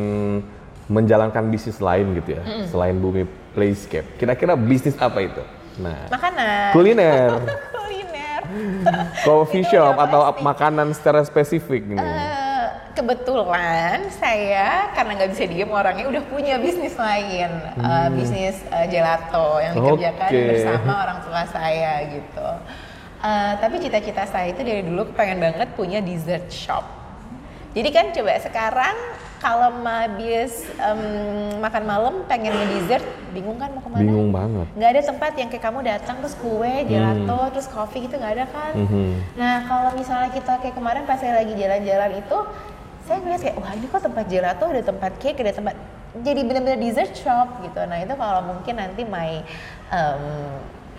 menjalankan 0.86 1.50
bisnis 1.50 1.82
lain 1.82 2.14
gitu 2.22 2.38
ya, 2.38 2.42
mm 2.42 2.50
-mm. 2.50 2.66
selain 2.70 2.96
Bumi 2.98 3.26
Playscape, 3.54 4.18
kira-kira 4.18 4.54
bisnis 4.54 4.94
apa 5.02 5.18
itu? 5.22 5.42
Nah, 5.82 6.08
makanan. 6.08 6.72
Kuliner. 6.72 7.28
kuliner. 7.74 8.42
Coffee 9.26 9.66
shop 9.66 9.96
atau 9.98 10.20
pasti. 10.30 10.42
makanan 10.44 10.88
secara 10.96 11.20
spesifik 11.26 11.82
gitu. 11.92 12.00
Uh, 12.00 12.68
kebetulan 12.96 14.08
saya 14.08 14.88
karena 14.96 15.10
nggak 15.20 15.30
bisa 15.36 15.44
diem 15.44 15.68
orangnya 15.68 16.06
udah 16.08 16.22
punya 16.32 16.56
bisnis 16.56 16.96
lain, 16.96 17.50
hmm. 17.76 17.84
uh, 17.84 18.08
bisnis 18.14 18.56
uh, 18.72 18.86
gelato 18.88 19.60
yang 19.60 19.72
dikerjakan 19.76 20.30
okay. 20.32 20.46
bersama 20.48 20.92
orang 21.04 21.18
tua 21.26 21.42
saya 21.50 21.92
gitu. 22.08 22.48
Uh, 23.20 23.52
tapi 23.58 23.82
cita-cita 23.82 24.24
saya 24.28 24.52
itu 24.54 24.60
dari 24.62 24.86
dulu 24.86 25.12
pengen 25.12 25.42
banget 25.42 25.68
punya 25.76 26.00
dessert 26.00 26.48
shop. 26.48 26.84
Jadi 27.76 27.88
kan 27.92 28.08
coba 28.16 28.40
sekarang 28.40 28.96
kalau 29.38 29.68
habis 29.84 30.64
um, 30.80 31.60
makan 31.60 31.84
malam 31.84 32.14
pengen 32.24 32.52
nge-dessert, 32.56 33.04
bingung 33.36 33.60
kan 33.60 33.70
mau 33.72 33.82
ke 33.84 33.90
mana? 33.92 34.02
Bingung 34.02 34.30
banget. 34.32 34.66
Gak 34.76 34.90
ada 34.96 35.02
tempat 35.04 35.32
yang 35.36 35.48
kayak 35.52 35.64
kamu 35.64 35.78
datang 35.84 36.16
terus 36.24 36.36
kue, 36.40 36.74
gelato, 36.88 37.40
hmm. 37.40 37.52
terus 37.52 37.68
kopi 37.68 38.08
gitu 38.08 38.16
gak 38.16 38.32
ada 38.36 38.46
kan? 38.48 38.72
Hmm. 38.74 39.14
Nah 39.36 39.54
kalau 39.68 39.90
misalnya 39.94 40.30
kita 40.32 40.58
kayak 40.60 40.74
kemarin 40.74 41.04
pas 41.04 41.20
saya 41.20 41.44
lagi 41.44 41.52
jalan-jalan 41.52 42.10
itu, 42.18 42.38
saya 43.06 43.18
ngeliat 43.22 43.40
kayak 43.44 43.56
wah 43.60 43.72
ini 43.76 43.86
kok 43.86 44.02
tempat 44.02 44.24
gelato, 44.26 44.64
ada 44.66 44.82
tempat 44.82 45.12
cake, 45.22 45.38
ada 45.44 45.52
tempat 45.54 45.74
jadi 46.16 46.40
benar-benar 46.48 46.80
dessert 46.80 47.12
shop 47.12 47.60
gitu. 47.60 47.80
Nah 47.84 48.00
itu 48.00 48.14
kalau 48.16 48.40
mungkin 48.48 48.74
nanti 48.80 49.04
my 49.04 49.44
um, 49.92 50.24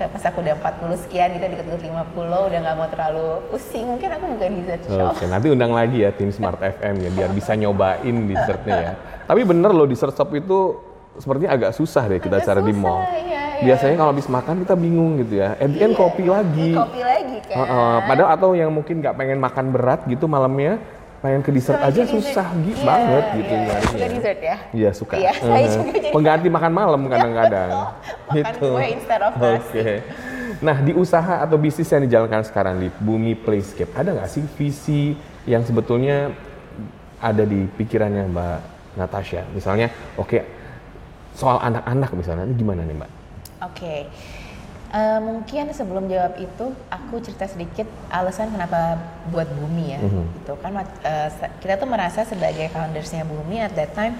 pas 0.05 0.23
aku 0.29 0.37
udah 0.45 0.53
40 0.61 1.03
sekian 1.09 1.27
gitu 1.33 1.45
deket-deket 1.49 1.81
50 1.89 2.13
udah 2.21 2.59
nggak 2.61 2.75
mau 2.77 2.87
terlalu 2.93 3.27
pusing. 3.49 3.85
Mungkin 3.89 4.09
aku 4.13 4.25
bukan 4.37 4.51
dessert 4.61 4.83
shop 4.85 5.17
oke 5.17 5.25
nanti 5.25 5.47
undang 5.49 5.73
lagi 5.73 5.97
ya 6.05 6.09
tim 6.13 6.29
Smart 6.29 6.61
FM 6.61 6.95
ya 7.01 7.09
biar 7.09 7.29
bisa 7.33 7.57
nyobain 7.57 8.15
dessertnya 8.29 8.75
ya. 8.77 8.93
Tapi 9.25 9.41
bener 9.41 9.73
loh 9.73 9.89
dessert 9.89 10.13
shop 10.13 10.29
itu 10.37 10.77
sepertinya 11.17 11.57
agak 11.57 11.71
susah 11.73 12.05
deh 12.05 12.21
kita 12.21 12.37
cari 12.45 12.61
di 12.61 12.73
mall. 12.77 13.01
iya, 13.09 13.57
iya. 13.57 13.65
biasanya 13.65 13.95
kalau 13.97 14.11
habis 14.13 14.29
makan 14.29 14.61
kita 14.61 14.75
bingung 14.77 15.17
gitu 15.25 15.41
ya. 15.41 15.57
At 15.57 15.69
the 15.73 15.79
end 15.81 15.97
iya, 15.97 15.99
kopi 15.99 16.23
lagi. 16.29 16.71
kopi 16.77 17.01
lagi 17.01 17.37
kan. 17.49 17.57
Uh, 17.57 17.63
uh, 17.65 17.93
padahal 18.05 18.29
atau 18.37 18.49
yang 18.53 18.69
mungkin 18.69 19.01
nggak 19.01 19.17
pengen 19.17 19.41
makan 19.41 19.65
berat 19.73 20.05
gitu 20.05 20.29
malamnya 20.29 20.77
pengen 21.17 21.41
ke 21.41 21.49
dessert 21.49 21.81
aja 21.81 22.01
susah 22.05 22.47
gitu 22.61 22.77
yeah, 22.77 22.85
banget 22.85 23.25
gitu 23.41 23.53
yeah, 23.53 23.65
nyarinya. 23.65 23.89
Suka 23.89 24.07
dessert 24.13 24.39
ya? 24.39 24.57
Iya 24.69 24.89
suka. 24.93 25.13
Iya, 25.17 25.31
uh, 25.33 25.45
saya 25.49 25.65
juga 25.73 25.89
jadi 25.97 26.09
pengganti 26.13 26.47
makan 26.53 26.71
malam 26.73 27.01
kadang-kadang. 27.09 27.69
gitu. 28.37 28.69
Makan 28.77 28.89
instead 28.93 29.21
of 29.25 29.31
Oke. 29.33 29.57
Okay. 29.65 29.95
Nah 30.61 30.77
di 30.81 30.91
usaha 30.93 31.35
atau 31.41 31.57
bisnis 31.57 31.89
yang 31.89 32.03
dijalankan 32.05 32.41
sekarang 32.45 32.81
di 32.81 32.89
Bumi 33.01 33.33
Playscape 33.37 33.93
ada 33.93 34.13
nggak 34.13 34.29
sih 34.29 34.45
visi 34.57 35.13
yang 35.49 35.65
sebetulnya 35.65 36.33
ada 37.17 37.43
di 37.45 37.65
pikirannya 37.65 38.29
Mbak 38.29 38.59
Natasha? 39.01 39.41
Misalnya, 39.53 39.89
oke 40.17 40.29
okay, 40.29 40.41
soal 41.33 41.57
anak-anak 41.61 42.09
misalnya, 42.13 42.45
ini 42.45 42.55
gimana 42.57 42.81
nih 42.85 42.95
Mbak? 42.97 43.11
Oke. 43.65 43.73
Okay 43.73 44.01
Uh, 44.87 45.19
mungkin 45.19 45.67
sebelum 45.75 46.07
jawab 46.07 46.39
itu 46.39 46.71
aku 46.87 47.19
cerita 47.19 47.43
sedikit 47.43 47.83
alasan 48.07 48.55
kenapa 48.55 48.95
buat 49.27 49.51
Bumi 49.51 49.91
ya. 49.91 49.99
Mm-hmm. 49.99 50.25
Gitu 50.39 50.53
kan 50.63 50.71
uh, 50.79 51.29
kita 51.59 51.75
tuh 51.75 51.89
merasa 51.91 52.23
sebagai 52.23 52.71
foundersnya 52.71 53.27
Bumi 53.27 53.59
at 53.59 53.75
that 53.75 53.91
time 53.91 54.15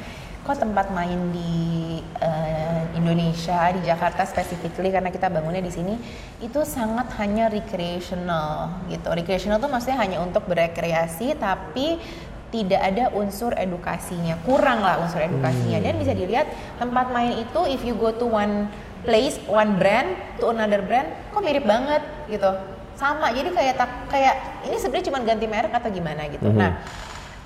kok 0.48 0.64
tempat 0.64 0.96
main 0.96 1.20
di 1.36 2.00
uh, 2.24 2.84
Indonesia 2.96 3.68
di 3.76 3.84
Jakarta 3.84 4.24
specifically 4.24 4.96
karena 4.96 5.12
kita 5.12 5.28
bangunnya 5.28 5.60
di 5.60 5.72
sini 5.72 6.00
itu 6.40 6.64
sangat 6.64 7.16
hanya 7.20 7.52
recreational 7.52 8.72
gitu. 8.88 9.12
Recreational 9.12 9.60
tuh 9.60 9.68
maksudnya 9.68 10.00
hanya 10.00 10.24
untuk 10.24 10.48
berekreasi 10.48 11.36
tapi 11.36 12.00
tidak 12.48 12.80
ada 12.80 13.12
unsur 13.12 13.52
edukasinya 13.60 14.40
kurang 14.48 14.80
lah 14.80 15.04
unsur 15.04 15.20
edukasinya 15.20 15.84
hmm. 15.84 15.86
dan 15.86 15.94
bisa 16.00 16.14
dilihat 16.16 16.48
tempat 16.80 17.12
main 17.12 17.44
itu 17.44 17.62
if 17.68 17.84
you 17.84 17.92
go 17.92 18.16
to 18.16 18.24
one 18.24 18.72
place 19.06 19.38
one 19.46 19.78
brand 19.78 20.16
to 20.42 20.50
another 20.50 20.82
brand 20.82 21.10
kok 21.34 21.42
mirip 21.44 21.66
banget 21.66 22.02
gitu. 22.32 22.50
Sama 22.98 23.30
jadi 23.30 23.54
kayak 23.54 23.76
tak 23.78 23.92
kayak 24.10 24.36
ini 24.66 24.78
sebenarnya 24.82 25.06
cuma 25.14 25.20
ganti 25.22 25.46
merek 25.46 25.74
atau 25.74 25.90
gimana 25.94 26.26
gitu. 26.32 26.50
Mm 26.50 26.54
-hmm. 26.54 26.62
nah 26.62 26.72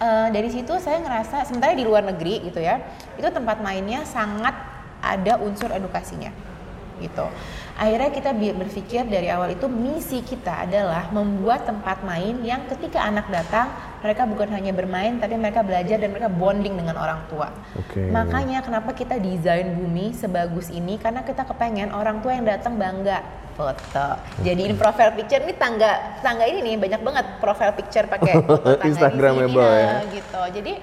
uh, 0.02 0.28
dari 0.34 0.50
situ 0.50 0.74
saya 0.82 0.98
ngerasa 1.00 1.46
sementara 1.46 1.78
di 1.78 1.86
luar 1.86 2.02
negeri 2.02 2.42
gitu 2.50 2.58
ya 2.58 2.82
itu 3.16 3.30
tempat 3.30 3.62
mainnya 3.62 4.02
sangat 4.04 4.58
ada 5.02 5.38
unsur 5.42 5.70
edukasinya 5.70 6.34
gitu 7.02 7.26
akhirnya 7.82 8.14
kita 8.14 8.32
berpikir 8.38 9.10
dari 9.10 9.34
awal 9.34 9.58
itu 9.58 9.66
misi 9.66 10.22
kita 10.22 10.70
adalah 10.70 11.10
membuat 11.10 11.66
tempat 11.66 12.06
main 12.06 12.38
yang 12.46 12.70
ketika 12.70 13.02
anak 13.02 13.26
datang 13.34 13.74
mereka 14.06 14.30
bukan 14.30 14.54
hanya 14.54 14.70
bermain 14.70 15.18
tapi 15.18 15.34
mereka 15.34 15.66
belajar 15.66 15.98
dan 15.98 16.14
mereka 16.14 16.30
bonding 16.30 16.78
dengan 16.78 16.94
orang 17.02 17.26
tua. 17.26 17.50
Okay. 17.90 18.06
Makanya 18.14 18.62
kenapa 18.62 18.94
kita 18.94 19.18
desain 19.18 19.74
bumi 19.74 20.14
sebagus 20.14 20.70
ini 20.70 21.02
karena 21.02 21.26
kita 21.26 21.42
kepengen 21.42 21.90
orang 21.90 22.22
tua 22.22 22.38
yang 22.38 22.46
datang 22.46 22.78
bangga 22.78 23.26
foto. 23.58 24.08
Jadiin 24.46 24.78
profile 24.78 25.18
picture 25.18 25.42
ini 25.42 25.58
tangga 25.58 26.22
tangga 26.22 26.46
ini 26.46 26.62
nih 26.62 26.76
banyak 26.78 27.02
banget 27.02 27.26
profile 27.42 27.74
picture 27.74 28.06
pakai 28.06 28.46
Instagramable 28.90 29.74
ya. 29.74 30.06
gitu. 30.06 30.42
Jadi 30.62 30.74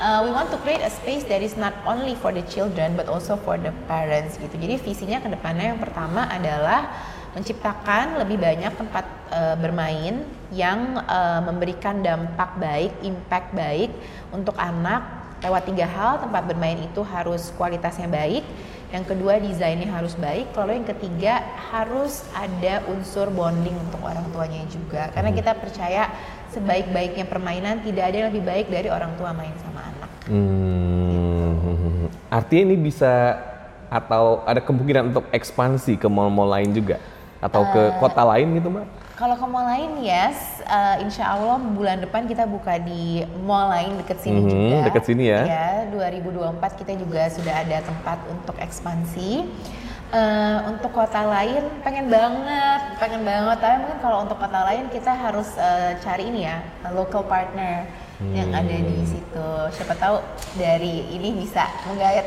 uh, 0.00 0.24
we 0.24 0.30
want 0.30 0.50
to 0.50 0.58
create 0.62 0.82
a 0.82 0.90
space 0.90 1.24
that 1.30 1.42
is 1.42 1.54
not 1.58 1.74
only 1.86 2.14
for 2.18 2.32
the 2.32 2.42
children 2.50 2.98
but 2.98 3.06
also 3.06 3.38
for 3.38 3.58
the 3.58 3.70
parents 3.86 4.38
gitu. 4.38 4.54
Jadi 4.54 4.80
visinya 4.80 5.18
ke 5.22 5.28
depannya 5.30 5.74
yang 5.74 5.80
pertama 5.80 6.26
adalah 6.26 6.90
menciptakan 7.34 8.22
lebih 8.22 8.38
banyak 8.38 8.72
tempat 8.78 9.04
uh, 9.34 9.56
bermain 9.58 10.22
yang 10.54 11.02
uh, 11.02 11.42
memberikan 11.42 11.98
dampak 11.98 12.54
baik, 12.62 12.92
impact 13.02 13.50
baik 13.58 13.90
untuk 14.30 14.54
anak 14.54 15.02
lewat 15.42 15.66
tiga 15.66 15.86
hal. 15.90 16.22
Tempat 16.22 16.42
bermain 16.46 16.78
itu 16.78 17.02
harus 17.02 17.50
kualitasnya 17.58 18.06
baik, 18.06 18.46
yang 18.94 19.02
kedua 19.02 19.42
desainnya 19.42 19.90
harus 19.90 20.14
baik, 20.14 20.54
lalu 20.54 20.78
yang 20.78 20.86
ketiga 20.86 21.42
harus 21.74 22.22
ada 22.30 22.78
unsur 22.86 23.26
bonding 23.34 23.74
untuk 23.74 23.98
orang 24.06 24.22
tuanya 24.30 24.62
juga. 24.70 25.10
Karena 25.10 25.34
hmm. 25.34 25.38
kita 25.42 25.52
percaya 25.58 26.02
sebaik-baiknya 26.54 27.26
permainan 27.26 27.82
tidak 27.82 28.10
ada 28.10 28.16
yang 28.16 28.28
lebih 28.30 28.44
baik 28.46 28.66
dari 28.70 28.88
orang 28.88 29.12
tua 29.18 29.34
main 29.34 29.52
sama 29.58 29.80
anak. 29.82 30.10
Hmm. 30.30 32.06
Artinya 32.30 32.62
ini 32.72 32.76
bisa 32.78 33.38
atau 33.90 34.42
ada 34.46 34.58
kemungkinan 34.58 35.14
untuk 35.14 35.26
ekspansi 35.30 35.98
ke 35.98 36.06
mall-mall 36.10 36.50
lain 36.50 36.74
juga 36.74 36.98
atau 37.44 37.62
uh, 37.62 37.70
ke 37.70 37.82
eh, 37.82 37.90
kota 38.00 38.22
lain 38.24 38.56
gitu 38.56 38.68
mbak? 38.72 38.86
Kalau 39.14 39.38
ke 39.38 39.46
mall 39.46 39.68
lain 39.70 40.02
yes, 40.02 40.58
uh, 40.66 40.98
insya 40.98 41.38
Allah 41.38 41.60
bulan 41.60 42.02
depan 42.02 42.26
kita 42.26 42.48
buka 42.50 42.82
di 42.82 43.22
mall 43.46 43.70
lain 43.70 44.00
deket 44.02 44.18
sini 44.24 44.40
hmm, 44.42 44.50
juga. 44.50 44.76
Deket 44.90 45.04
sini 45.06 45.24
ya? 45.30 45.40
Ya, 45.46 45.68
2024 45.92 46.80
kita 46.82 46.92
juga 46.98 47.22
sudah 47.30 47.54
ada 47.62 47.78
tempat 47.84 48.18
untuk 48.26 48.56
ekspansi. 48.58 49.46
Uh, 50.14 50.70
untuk 50.70 50.94
kota 50.94 51.26
lain 51.26 51.66
pengen 51.82 52.06
banget, 52.06 52.80
pengen 53.02 53.26
banget. 53.26 53.58
Tapi 53.58 53.74
mungkin 53.82 53.98
kalau 53.98 54.22
untuk 54.22 54.38
kota 54.38 54.62
lain 54.62 54.86
kita 54.94 55.10
harus 55.10 55.58
uh, 55.58 55.98
cari 55.98 56.30
ini 56.30 56.46
ya, 56.46 56.62
local 56.94 57.26
partner 57.26 57.82
hmm. 58.22 58.30
yang 58.30 58.50
ada 58.54 58.76
di 58.78 59.02
situ. 59.02 59.48
Siapa 59.74 59.94
tahu 59.98 60.22
dari 60.54 61.10
ini 61.10 61.42
bisa 61.42 61.66
menggait. 61.90 62.26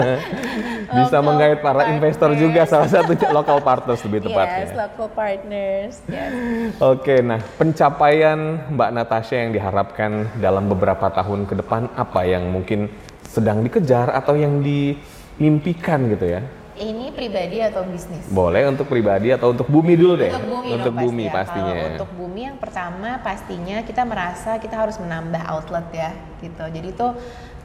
bisa 1.04 1.18
menggait 1.20 1.58
para 1.60 1.84
partners. 1.84 1.92
investor 1.92 2.30
juga 2.40 2.64
salah 2.64 2.88
satu 2.88 3.12
local 3.30 3.60
partners 3.60 4.00
lebih 4.08 4.20
tepatnya. 4.30 4.64
Yes, 4.64 4.72
local 4.72 5.08
partners. 5.12 5.94
Yes. 6.08 6.32
Oke, 6.80 7.20
nah 7.20 7.40
pencapaian 7.60 8.38
Mbak 8.72 8.90
Natasha 8.96 9.36
yang 9.36 9.52
diharapkan 9.52 10.40
dalam 10.40 10.72
beberapa 10.72 11.12
tahun 11.12 11.44
ke 11.44 11.54
depan 11.60 11.92
apa 11.94 12.24
yang 12.24 12.48
mungkin 12.48 12.88
sedang 13.28 13.60
dikejar 13.60 14.08
atau 14.14 14.38
yang 14.38 14.62
dimimpikan 14.64 16.08
gitu 16.08 16.38
ya? 16.38 16.63
Ini 16.74 17.14
pribadi 17.14 17.62
atau 17.62 17.86
bisnis? 17.86 18.26
Boleh 18.34 18.66
untuk 18.66 18.90
pribadi 18.90 19.30
atau 19.30 19.54
untuk 19.54 19.70
bumi 19.70 19.94
dulu 19.94 20.18
deh. 20.18 20.26
Untuk 20.34 20.46
bumi, 20.50 20.68
untuk 20.74 20.94
dong, 20.98 21.04
bumi 21.06 21.24
pasti 21.30 21.30
ya. 21.30 21.38
pastinya. 21.38 21.72
Kalau 21.72 21.92
untuk 21.94 22.12
bumi 22.18 22.40
yang 22.50 22.58
pertama 22.58 23.10
pastinya 23.22 23.76
kita 23.86 24.02
merasa 24.02 24.50
kita 24.58 24.74
harus 24.74 24.96
menambah 24.98 25.42
outlet 25.46 25.86
ya, 25.94 26.10
gitu. 26.42 26.64
Jadi 26.66 26.88
itu 26.90 27.08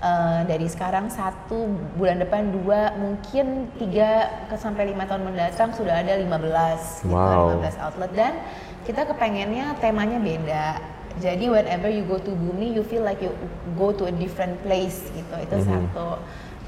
uh, 0.05 0.41
dari 0.45 0.67
sekarang 0.69 1.09
satu 1.09 1.73
bulan 1.97 2.21
depan 2.21 2.53
dua 2.53 2.93
mungkin 3.01 3.73
tiga 3.81 4.29
ke 4.45 4.55
sampai 4.61 4.93
lima 4.93 5.09
tahun 5.09 5.25
mendatang 5.25 5.73
sudah 5.73 6.05
ada 6.05 6.13
15 6.13 7.09
wow. 7.09 7.57
gitu, 7.57 7.65
15 7.65 7.85
outlet 7.85 8.11
dan 8.13 8.33
kita 8.85 9.09
kepengennya 9.09 9.73
temanya 9.81 10.21
beda. 10.21 10.67
Jadi 11.17 11.49
whenever 11.51 11.89
you 11.89 12.05
go 12.05 12.21
to 12.21 12.31
bumi, 12.31 12.71
you 12.71 12.85
feel 12.85 13.01
like 13.03 13.19
you 13.19 13.33
go 13.73 13.91
to 13.91 14.07
a 14.07 14.13
different 14.13 14.55
place 14.63 15.03
gitu. 15.11 15.35
Itu 15.41 15.55
mm 15.57 15.65
-hmm. 15.65 15.71
satu 15.89 16.07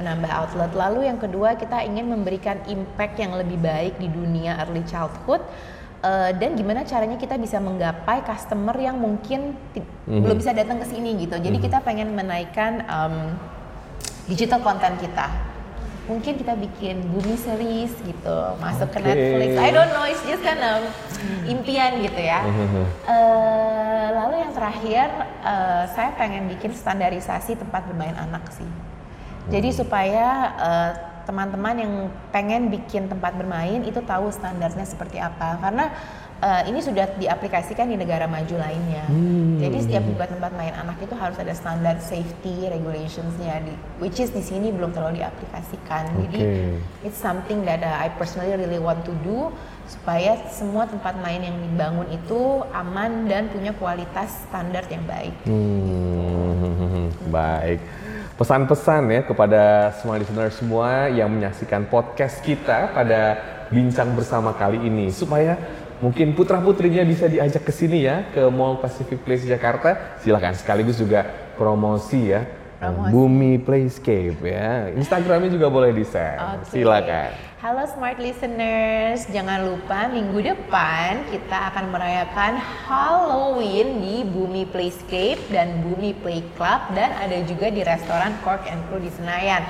menambah 0.02 0.32
outlet. 0.34 0.74
Lalu 0.74 1.08
yang 1.14 1.22
kedua 1.22 1.54
kita 1.54 1.86
ingin 1.86 2.10
memberikan 2.10 2.58
impact 2.66 3.22
yang 3.22 3.38
lebih 3.38 3.62
baik 3.62 4.02
di 4.02 4.10
dunia 4.10 4.58
early 4.66 4.82
childhood 4.90 5.46
uh, 6.02 6.34
dan 6.34 6.58
gimana 6.58 6.82
caranya 6.84 7.16
kita 7.22 7.38
bisa 7.38 7.62
menggapai 7.62 8.26
customer 8.26 8.74
yang 8.82 8.98
mungkin 8.98 9.54
mm-hmm. 9.78 10.22
belum 10.26 10.38
bisa 10.42 10.52
datang 10.58 10.82
ke 10.82 10.90
sini 10.90 11.16
gitu. 11.22 11.38
Jadi 11.38 11.62
mm-hmm. 11.62 11.66
kita 11.70 11.78
pengen 11.86 12.18
menaikkan 12.18 12.82
um, 12.90 13.38
digital 14.26 14.60
content 14.66 14.98
kita. 14.98 15.30
Mungkin 16.10 16.34
kita 16.34 16.58
bikin 16.58 17.08
bumi 17.14 17.38
series 17.40 17.94
gitu, 18.04 18.38
masuk 18.60 18.90
okay. 18.90 19.00
ke 19.00 19.06
Netflix. 19.06 19.50
I 19.62 19.70
don't 19.70 19.94
know, 19.96 20.04
it's 20.04 20.20
just 20.26 20.44
kind 20.44 20.60
of 20.60 20.84
impian 21.46 22.04
gitu 22.04 22.20
ya. 22.20 22.42
Uh, 23.06 24.10
lalu 24.20 24.44
yang 24.44 24.52
terakhir, 24.52 25.08
uh, 25.46 25.86
saya 25.94 26.12
pengen 26.18 26.50
bikin 26.52 26.74
standarisasi 26.74 27.56
tempat 27.56 27.86
bermain 27.86 28.18
anak 28.18 28.44
sih. 28.52 28.68
Jadi 29.50 29.70
supaya 29.74 30.28
uh, 30.60 30.92
teman-teman 31.26 31.76
yang 31.78 31.94
pengen 32.34 32.68
bikin 32.68 33.08
tempat 33.08 33.38
bermain 33.38 33.82
itu 33.86 34.02
tahu 34.04 34.30
standarnya 34.30 34.86
seperti 34.86 35.18
apa. 35.18 35.58
Karena 35.62 35.90
uh, 36.42 36.62
ini 36.68 36.82
sudah 36.82 37.08
diaplikasikan 37.18 37.88
di 37.88 37.96
negara 37.96 38.26
maju 38.26 38.56
lainnya. 38.58 39.06
Hmm. 39.08 39.62
Jadi 39.62 39.78
setiap 39.88 40.04
buka 40.10 40.26
tempat 40.30 40.52
main 40.58 40.74
anak 40.74 40.98
itu 41.02 41.14
harus 41.14 41.38
ada 41.38 41.54
standar 41.54 42.02
safety 42.02 42.68
regulationsnya, 42.68 43.62
di, 43.64 43.74
which 44.02 44.18
is 44.18 44.34
di 44.34 44.42
sini 44.42 44.74
belum 44.74 44.92
terlalu 44.92 45.22
diaplikasikan. 45.22 46.12
Okay. 46.12 46.22
Jadi 46.28 46.42
it's 47.06 47.18
something 47.18 47.64
that 47.64 47.82
uh, 47.86 48.02
I 48.02 48.10
personally 48.18 48.58
really 48.58 48.82
want 48.82 49.06
to 49.06 49.14
do 49.22 49.54
supaya 49.90 50.40
semua 50.50 50.88
tempat 50.88 51.20
main 51.20 51.44
yang 51.44 51.58
dibangun 51.58 52.08
itu 52.16 52.64
aman 52.72 53.28
dan 53.28 53.52
punya 53.52 53.76
kualitas 53.78 54.48
standar 54.50 54.86
yang 54.90 55.06
baik. 55.06 55.36
Hmm. 55.46 57.10
Baik 57.32 57.80
pesan-pesan 58.42 59.04
ya 59.14 59.22
kepada 59.22 59.94
semua 60.02 60.18
listener 60.18 60.50
semua 60.50 61.06
yang 61.14 61.30
menyaksikan 61.30 61.86
podcast 61.86 62.42
kita 62.42 62.90
pada 62.90 63.38
bincang 63.70 64.18
bersama 64.18 64.58
kali 64.58 64.82
ini. 64.82 65.14
Supaya 65.14 65.62
mungkin 66.02 66.34
putra 66.34 66.58
putrinya 66.58 67.06
bisa 67.06 67.30
diajak 67.30 67.62
ke 67.62 67.70
sini 67.70 68.02
ya 68.02 68.26
ke 68.34 68.42
Mall 68.50 68.82
Pacific 68.82 69.22
Place 69.22 69.46
Jakarta. 69.46 70.18
Silakan 70.26 70.58
sekaligus 70.58 70.98
juga 70.98 71.22
promosi 71.54 72.34
ya. 72.34 72.50
Promosi. 72.82 73.14
Bumi 73.14 73.62
Playscape 73.62 74.42
ya. 74.42 74.90
Instagramnya 74.90 75.54
juga 75.54 75.70
boleh 75.70 75.94
di 75.94 76.02
share. 76.02 76.66
Okay. 76.66 76.82
silakan 76.82 77.51
Halo 77.62 77.86
smart 77.86 78.18
listeners, 78.18 79.30
jangan 79.30 79.62
lupa 79.62 80.10
minggu 80.10 80.50
depan 80.50 81.30
kita 81.30 81.70
akan 81.70 81.94
merayakan 81.94 82.58
Halloween 82.58 84.02
di 84.02 84.26
Bumi 84.26 84.66
Playscape 84.66 85.38
dan 85.54 85.86
Bumi 85.86 86.18
Play 86.26 86.42
Club 86.58 86.90
dan 86.98 87.14
ada 87.22 87.38
juga 87.46 87.70
di 87.70 87.86
restoran 87.86 88.34
Cork 88.42 88.66
and 88.66 88.82
Crew 88.90 88.98
di 88.98 89.14
Senayan. 89.14 89.62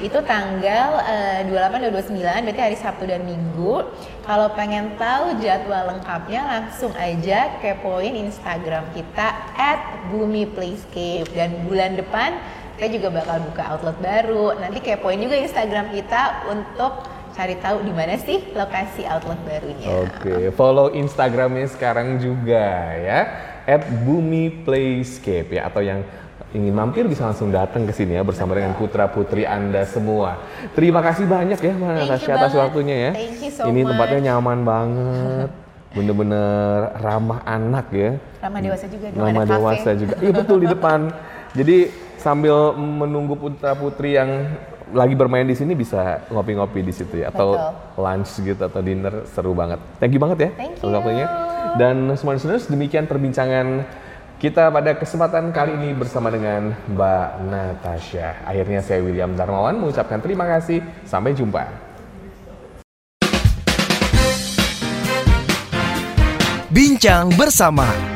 Itu 0.00 0.24
tanggal 0.24 1.04
uh, 1.04 1.44
28 1.44 1.84
dan 1.84 1.92
29, 1.92 2.48
berarti 2.48 2.62
hari 2.64 2.76
Sabtu 2.80 3.04
dan 3.04 3.28
Minggu. 3.28 3.92
Kalau 4.24 4.48
pengen 4.56 4.96
tahu 4.96 5.36
jadwal 5.44 5.92
lengkapnya 5.92 6.48
langsung 6.48 6.96
aja 6.96 7.60
kepoin 7.60 8.24
Instagram 8.24 8.88
kita 8.96 9.52
at 9.60 10.08
Bumi 10.08 10.48
Playscape 10.48 11.28
dan 11.36 11.60
bulan 11.68 12.00
depan 12.00 12.40
kita 12.80 12.88
juga 12.88 13.20
bakal 13.20 13.36
buka 13.52 13.62
outlet 13.68 13.98
baru. 14.00 14.56
Nanti 14.58 14.80
kepoin 14.80 15.20
juga 15.20 15.36
Instagram 15.38 15.92
kita 15.92 16.48
untuk 16.48 17.13
cari 17.34 17.58
tahu 17.58 17.82
di 17.82 17.92
mana 17.92 18.14
sih 18.14 18.38
lokasi 18.54 19.02
outlet 19.10 19.40
barunya. 19.42 19.86
Oke, 20.06 20.14
okay. 20.22 20.42
follow 20.54 20.94
Instagramnya 20.94 21.66
sekarang 21.66 22.22
juga 22.22 22.94
ya, 22.94 23.20
at 23.66 23.82
Bumi 24.06 24.62
Playscape 24.62 25.58
ya, 25.58 25.66
atau 25.66 25.82
yang 25.82 26.06
ingin 26.54 26.70
mampir 26.70 27.10
bisa 27.10 27.26
langsung 27.26 27.50
datang 27.50 27.82
ke 27.82 27.90
sini 27.90 28.14
ya 28.14 28.22
bersama 28.22 28.54
Betul. 28.54 28.58
dengan 28.62 28.72
putra 28.78 29.04
putri 29.10 29.42
anda 29.42 29.82
semua. 29.82 30.38
Terima 30.78 31.02
kasih 31.02 31.26
banyak 31.26 31.58
ya 31.58 31.72
Mbak 31.74 31.92
Natasha 31.98 32.30
atas 32.38 32.54
waktunya 32.54 32.96
ya. 32.96 33.10
Thank 33.10 33.42
you 33.42 33.50
so 33.50 33.66
Ini 33.66 33.82
much. 33.82 33.90
tempatnya 33.90 34.20
nyaman 34.30 34.58
banget. 34.62 35.50
Bener-bener 35.98 36.94
ramah 37.02 37.42
anak 37.42 37.86
ya. 37.90 38.10
Ramah 38.38 38.60
dewasa 38.62 38.86
juga. 38.86 39.06
Ramah 39.10 39.44
dewasa 39.46 39.90
juga. 39.98 40.14
Iya 40.22 40.32
betul 40.34 40.58
di 40.62 40.68
depan. 40.70 41.10
Jadi 41.54 41.78
sambil 42.18 42.74
menunggu 42.78 43.34
putra 43.34 43.74
putri 43.74 44.14
yang 44.14 44.54
lagi 44.94 45.18
bermain 45.18 45.44
di 45.44 45.58
sini 45.58 45.74
bisa 45.74 46.22
ngopi-ngopi 46.30 46.80
di 46.80 46.94
situ 46.94 47.20
ya 47.20 47.34
atau 47.34 47.58
Betul. 47.58 48.00
lunch 48.00 48.30
gitu 48.40 48.62
atau 48.62 48.80
dinner 48.80 49.14
seru 49.26 49.52
banget. 49.52 49.82
Thank 49.98 50.14
you 50.14 50.22
banget 50.22 50.38
ya 50.38 50.50
Thank 50.54 50.78
you. 50.80 50.88
waktunya. 50.88 51.26
Dan 51.74 52.14
semua 52.14 52.38
listeners 52.38 52.70
demikian 52.70 53.10
perbincangan 53.10 53.82
kita 54.38 54.70
pada 54.70 54.94
kesempatan 54.94 55.50
kali 55.50 55.74
ini 55.74 55.90
bersama 55.96 56.30
dengan 56.30 56.70
Mbak 56.94 57.28
Natasha. 57.50 58.46
Akhirnya 58.46 58.80
saya 58.80 59.02
William 59.02 59.34
Darmawan 59.34 59.82
mengucapkan 59.82 60.22
terima 60.22 60.46
kasih. 60.46 60.78
Sampai 61.02 61.34
jumpa. 61.34 61.66
Bincang 66.74 67.30
bersama 67.38 68.13